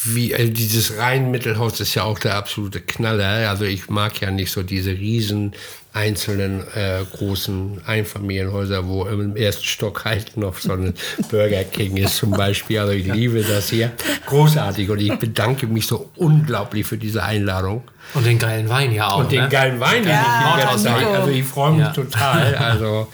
wie, 0.04 0.34
also 0.34 0.52
dieses 0.52 0.98
Rhein-Mittelhaus 0.98 1.80
ist 1.80 1.94
ja 1.94 2.02
auch 2.02 2.18
der 2.18 2.34
absolute 2.34 2.80
Knaller. 2.82 3.48
Also 3.48 3.64
ich 3.64 3.88
mag 3.88 4.20
ja 4.20 4.30
nicht 4.30 4.50
so 4.50 4.62
diese 4.62 4.90
riesen 4.90 5.54
einzelnen 5.94 6.64
äh, 6.74 7.04
großen 7.16 7.80
Einfamilienhäuser, 7.86 8.86
wo 8.86 9.04
im 9.04 9.36
ersten 9.36 9.64
Stock 9.64 10.04
halt 10.04 10.36
noch 10.36 10.56
so 10.58 10.72
ein 10.72 10.94
Burger 11.30 11.62
King 11.62 11.96
ist 11.96 12.16
zum 12.16 12.32
Beispiel. 12.32 12.80
Also 12.80 12.92
ich 12.92 13.06
liebe 13.06 13.42
das 13.42 13.70
hier. 13.70 13.92
Großartig 14.26 14.90
und 14.90 15.00
ich 15.00 15.16
bedanke 15.18 15.68
mich 15.68 15.86
so 15.86 16.10
unglaublich 16.16 16.84
für 16.84 16.98
diese 16.98 17.22
Einladung. 17.22 17.84
Und 18.12 18.26
den 18.26 18.38
geilen 18.40 18.68
Wein 18.68 18.92
ja 18.92 19.08
auch. 19.08 19.18
Und 19.18 19.32
den 19.32 19.44
ne? 19.44 19.48
geilen 19.48 19.78
Wein, 19.78 20.02
den 20.02 20.10
Ja, 20.10 20.74
ich 20.74 20.82
hier. 20.82 21.08
Also 21.20 21.30
ich 21.30 21.44
freue 21.44 21.72
mich 21.72 21.80
Ja. 21.82 21.92
total. 21.92 22.54
Also 22.56 23.08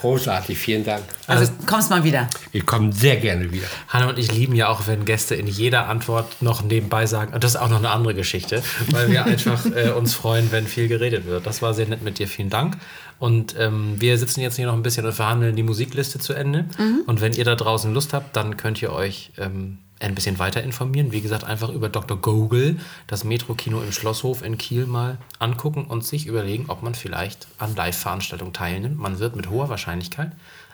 großartig. 0.00 0.58
Vielen 0.58 0.84
Dank. 0.84 1.02
Also 1.26 1.50
kommst 1.66 1.90
mal 1.90 2.04
wieder. 2.04 2.28
Ich 2.52 2.66
komme 2.66 2.92
sehr 2.92 3.16
gerne 3.16 3.50
wieder. 3.52 3.66
Hanna 3.88 4.08
und 4.08 4.18
ich 4.18 4.32
lieben 4.32 4.54
ja 4.54 4.68
auch, 4.68 4.86
wenn 4.86 5.04
Gäste 5.04 5.34
in 5.34 5.46
jeder 5.46 5.88
Antwort 5.88 6.42
noch 6.42 6.62
nebenbei 6.62 7.06
sagen, 7.06 7.34
und 7.34 7.42
das 7.44 7.54
ist 7.54 7.60
auch 7.60 7.68
noch 7.68 7.78
eine 7.78 7.90
andere 7.90 8.14
Geschichte, 8.14 8.62
weil 8.90 9.10
wir 9.10 9.24
einfach 9.26 9.64
äh, 9.66 9.90
uns 9.90 10.14
freuen, 10.14 10.52
wenn 10.52 10.66
viel 10.66 10.88
geredet 10.88 11.26
wird. 11.26 11.46
Das 11.46 11.62
war 11.62 11.74
sehr 11.74 11.86
nett 11.86 12.02
mit 12.02 12.18
dir, 12.18 12.28
vielen 12.28 12.50
Dank. 12.50 12.76
Und 13.18 13.54
ähm, 13.58 13.94
wir 13.98 14.18
sitzen 14.18 14.40
jetzt 14.40 14.56
hier 14.56 14.66
noch 14.66 14.74
ein 14.74 14.82
bisschen 14.82 15.06
und 15.06 15.12
verhandeln 15.12 15.56
die 15.56 15.62
Musikliste 15.62 16.18
zu 16.18 16.34
Ende. 16.34 16.66
Und 17.06 17.22
wenn 17.22 17.32
ihr 17.32 17.44
da 17.44 17.54
draußen 17.54 17.92
Lust 17.94 18.12
habt, 18.12 18.36
dann 18.36 18.58
könnt 18.58 18.82
ihr 18.82 18.92
euch 18.92 19.32
ähm, 19.38 19.78
ein 20.00 20.14
bisschen 20.14 20.38
weiter 20.38 20.62
informieren. 20.62 21.12
Wie 21.12 21.20
gesagt, 21.20 21.44
einfach 21.44 21.70
über 21.70 21.88
Dr. 21.88 22.16
Google 22.16 22.78
das 23.06 23.24
Metro-Kino 23.24 23.80
im 23.80 23.92
Schlosshof 23.92 24.42
in 24.42 24.58
Kiel 24.58 24.86
mal 24.86 25.18
angucken 25.38 25.84
und 25.84 26.04
sich 26.04 26.26
überlegen, 26.26 26.66
ob 26.68 26.82
man 26.82 26.94
vielleicht 26.94 27.46
an 27.58 27.74
Live-Veranstaltungen 27.74 28.52
teilnimmt. 28.52 28.98
Man 28.98 29.18
wird 29.18 29.36
mit 29.36 29.48
hoher 29.48 29.68
Wahrscheinlichkeit 29.68 30.32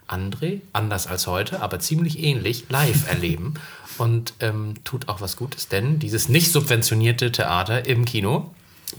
André, 0.09 0.61
anders 0.73 1.07
als 1.07 1.27
heute, 1.27 1.63
aber 1.63 1.79
ziemlich 1.79 2.19
ähnlich, 2.23 2.67
live 2.69 3.09
erleben. 3.09 3.55
Und 3.99 4.35
ähm, 4.41 4.75
tut 4.85 5.09
auch 5.09 5.21
was 5.21 5.37
Gutes, 5.37 5.69
denn 5.69 5.99
dieses 5.99 6.29
nicht 6.29 6.51
subventionierte 6.51 7.31
Theater 7.31 7.87
im 7.87 8.05
Kino 8.05 8.51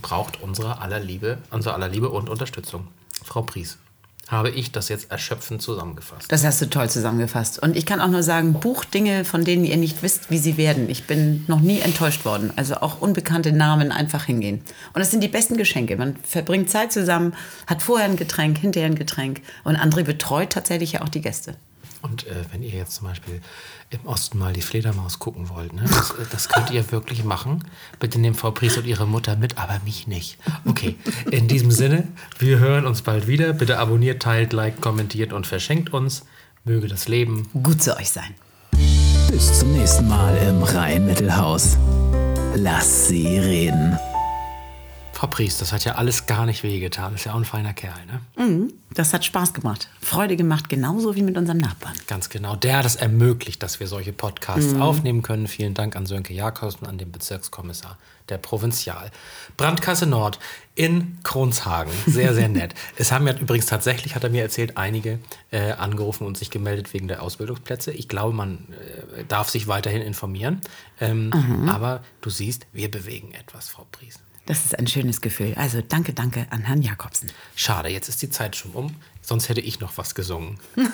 braucht 0.02 0.40
unsere 0.40 0.80
aller 0.80 1.00
Liebe, 1.00 1.38
unsere 1.50 1.74
aller 1.74 1.88
Liebe 1.88 2.08
und 2.08 2.28
Unterstützung. 2.28 2.88
Frau 3.24 3.42
Pries, 3.42 3.78
habe 4.28 4.50
ich 4.50 4.72
das 4.72 4.88
jetzt 4.88 5.10
erschöpfend 5.10 5.62
zusammengefasst. 5.62 6.30
Das 6.30 6.44
hast 6.44 6.60
du 6.60 6.70
toll 6.70 6.88
zusammengefasst. 6.88 7.62
Und 7.62 7.76
ich 7.76 7.86
kann 7.86 8.00
auch 8.00 8.08
nur 8.08 8.22
sagen, 8.22 8.54
bucht 8.54 8.94
Dinge, 8.94 9.24
von 9.24 9.44
denen 9.44 9.64
ihr 9.64 9.76
nicht 9.76 10.02
wisst, 10.02 10.30
wie 10.30 10.38
sie 10.38 10.56
werden. 10.56 10.88
Ich 10.88 11.04
bin 11.04 11.44
noch 11.46 11.60
nie 11.60 11.80
enttäuscht 11.80 12.24
worden. 12.24 12.52
Also 12.56 12.76
auch 12.76 13.00
unbekannte 13.00 13.52
Namen 13.52 13.92
einfach 13.92 14.24
hingehen. 14.24 14.62
Und 14.92 15.00
das 15.00 15.10
sind 15.10 15.22
die 15.22 15.28
besten 15.28 15.56
Geschenke. 15.56 15.96
Man 15.96 16.16
verbringt 16.22 16.70
Zeit 16.70 16.92
zusammen, 16.92 17.34
hat 17.66 17.82
vorher 17.82 18.06
ein 18.06 18.16
Getränk, 18.16 18.58
hinterher 18.58 18.88
ein 18.88 18.94
Getränk. 18.94 19.42
Und 19.62 19.76
André 19.76 20.04
betreut 20.04 20.50
tatsächlich 20.50 20.92
ja 20.92 21.02
auch 21.02 21.08
die 21.08 21.20
Gäste. 21.20 21.56
Und 22.04 22.26
äh, 22.26 22.44
wenn 22.52 22.62
ihr 22.62 22.68
jetzt 22.68 22.96
zum 22.96 23.06
Beispiel 23.06 23.40
im 23.88 24.04
Osten 24.04 24.38
mal 24.38 24.52
die 24.52 24.60
Fledermaus 24.60 25.18
gucken 25.18 25.48
wollt, 25.48 25.72
ne, 25.72 25.84
das, 25.88 26.10
äh, 26.10 26.26
das 26.30 26.50
könnt 26.50 26.70
ihr 26.70 26.92
wirklich 26.92 27.24
machen. 27.24 27.64
Bitte 27.98 28.20
nehmt 28.20 28.36
Frau 28.36 28.50
Pries 28.50 28.76
und 28.76 28.84
ihre 28.84 29.06
Mutter 29.06 29.36
mit, 29.36 29.56
aber 29.56 29.80
mich 29.86 30.06
nicht. 30.06 30.36
Okay, 30.66 30.96
in 31.30 31.48
diesem 31.48 31.70
Sinne, 31.70 32.06
wir 32.38 32.58
hören 32.58 32.84
uns 32.84 33.00
bald 33.00 33.26
wieder. 33.26 33.54
Bitte 33.54 33.78
abonniert, 33.78 34.20
teilt, 34.22 34.52
liked, 34.52 34.82
kommentiert 34.82 35.32
und 35.32 35.46
verschenkt 35.46 35.94
uns. 35.94 36.26
Möge 36.64 36.88
das 36.88 37.08
Leben 37.08 37.48
Gut 37.62 37.82
zu 37.82 37.96
euch 37.96 38.10
sein. 38.10 38.34
Bis 39.30 39.60
zum 39.60 39.72
nächsten 39.72 40.06
Mal 40.06 40.36
im 40.46 40.62
Rhein-Mittelhaus. 40.62 41.78
Lass 42.54 43.08
sie 43.08 43.38
reden. 43.38 43.98
Frau 45.24 45.30
Pries, 45.30 45.56
das 45.56 45.72
hat 45.72 45.86
ja 45.86 45.94
alles 45.94 46.26
gar 46.26 46.44
nicht 46.44 46.62
wehgetan. 46.64 47.14
Ist 47.14 47.24
ja 47.24 47.32
auch 47.32 47.38
ein 47.38 47.46
feiner 47.46 47.72
Kerl, 47.72 47.94
ne? 48.36 48.68
Das 48.92 49.14
hat 49.14 49.24
Spaß 49.24 49.54
gemacht. 49.54 49.88
Freude 50.02 50.36
gemacht, 50.36 50.68
genauso 50.68 51.16
wie 51.16 51.22
mit 51.22 51.38
unserem 51.38 51.56
Nachbarn. 51.56 51.94
Ganz 52.06 52.28
genau. 52.28 52.56
Der 52.56 52.76
hat 52.76 52.84
es 52.84 52.96
ermöglicht, 52.96 53.62
dass 53.62 53.80
wir 53.80 53.86
solche 53.86 54.12
Podcasts 54.12 54.74
aufnehmen 54.74 55.22
können. 55.22 55.48
Vielen 55.48 55.72
Dank 55.72 55.96
an 55.96 56.04
Sönke 56.04 56.34
Jakobs 56.34 56.74
und 56.74 56.88
an 56.88 56.98
den 56.98 57.10
Bezirkskommissar 57.10 57.96
der 58.28 58.36
Provinzial. 58.36 59.10
Brandkasse 59.56 60.04
Nord 60.04 60.38
in 60.74 61.16
Kronshagen. 61.22 61.92
Sehr, 62.06 62.34
sehr 62.34 62.48
nett. 62.50 62.74
es 62.98 63.10
haben 63.10 63.26
ja 63.26 63.34
übrigens 63.34 63.64
tatsächlich, 63.64 64.14
hat 64.14 64.24
er 64.24 64.30
mir 64.30 64.42
erzählt, 64.42 64.76
einige 64.76 65.20
äh, 65.52 65.72
angerufen 65.72 66.26
und 66.26 66.36
sich 66.36 66.50
gemeldet 66.50 66.92
wegen 66.92 67.08
der 67.08 67.22
Ausbildungsplätze. 67.22 67.92
Ich 67.92 68.08
glaube, 68.08 68.34
man 68.34 68.66
äh, 69.16 69.24
darf 69.24 69.48
sich 69.48 69.68
weiterhin 69.68 70.02
informieren. 70.02 70.60
Ähm, 71.00 71.66
Aber 71.66 72.02
du 72.20 72.28
siehst, 72.28 72.66
wir 72.74 72.90
bewegen 72.90 73.32
etwas, 73.32 73.70
Frau 73.70 73.86
Pries. 73.90 74.18
Das 74.46 74.64
ist 74.64 74.78
ein 74.78 74.86
schönes 74.86 75.20
Gefühl. 75.20 75.54
Also 75.56 75.80
danke, 75.80 76.12
danke 76.12 76.46
an 76.50 76.60
Herrn 76.62 76.82
Jakobsen. 76.82 77.30
Schade, 77.56 77.88
jetzt 77.88 78.08
ist 78.08 78.20
die 78.20 78.28
Zeit 78.28 78.56
schon 78.56 78.72
um. 78.72 78.94
Sonst 79.22 79.48
hätte 79.48 79.62
ich 79.62 79.80
noch 79.80 79.96
was 79.96 80.14
gesungen. 80.14 80.58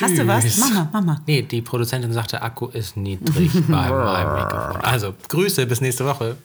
Hast 0.00 0.18
du 0.18 0.26
was? 0.26 0.58
Mama, 0.58 0.90
Mama. 0.92 1.22
Nee, 1.26 1.40
die 1.42 1.62
Produzentin 1.62 2.12
sagte, 2.12 2.42
Akku 2.42 2.66
ist 2.66 2.96
niedrig 2.98 3.50
bei 3.68 3.88
meinem 3.90 4.34
Mikrofon. 4.34 4.80
Also, 4.82 5.14
Grüße, 5.28 5.64
bis 5.66 5.80
nächste 5.80 6.04
Woche. 6.04 6.36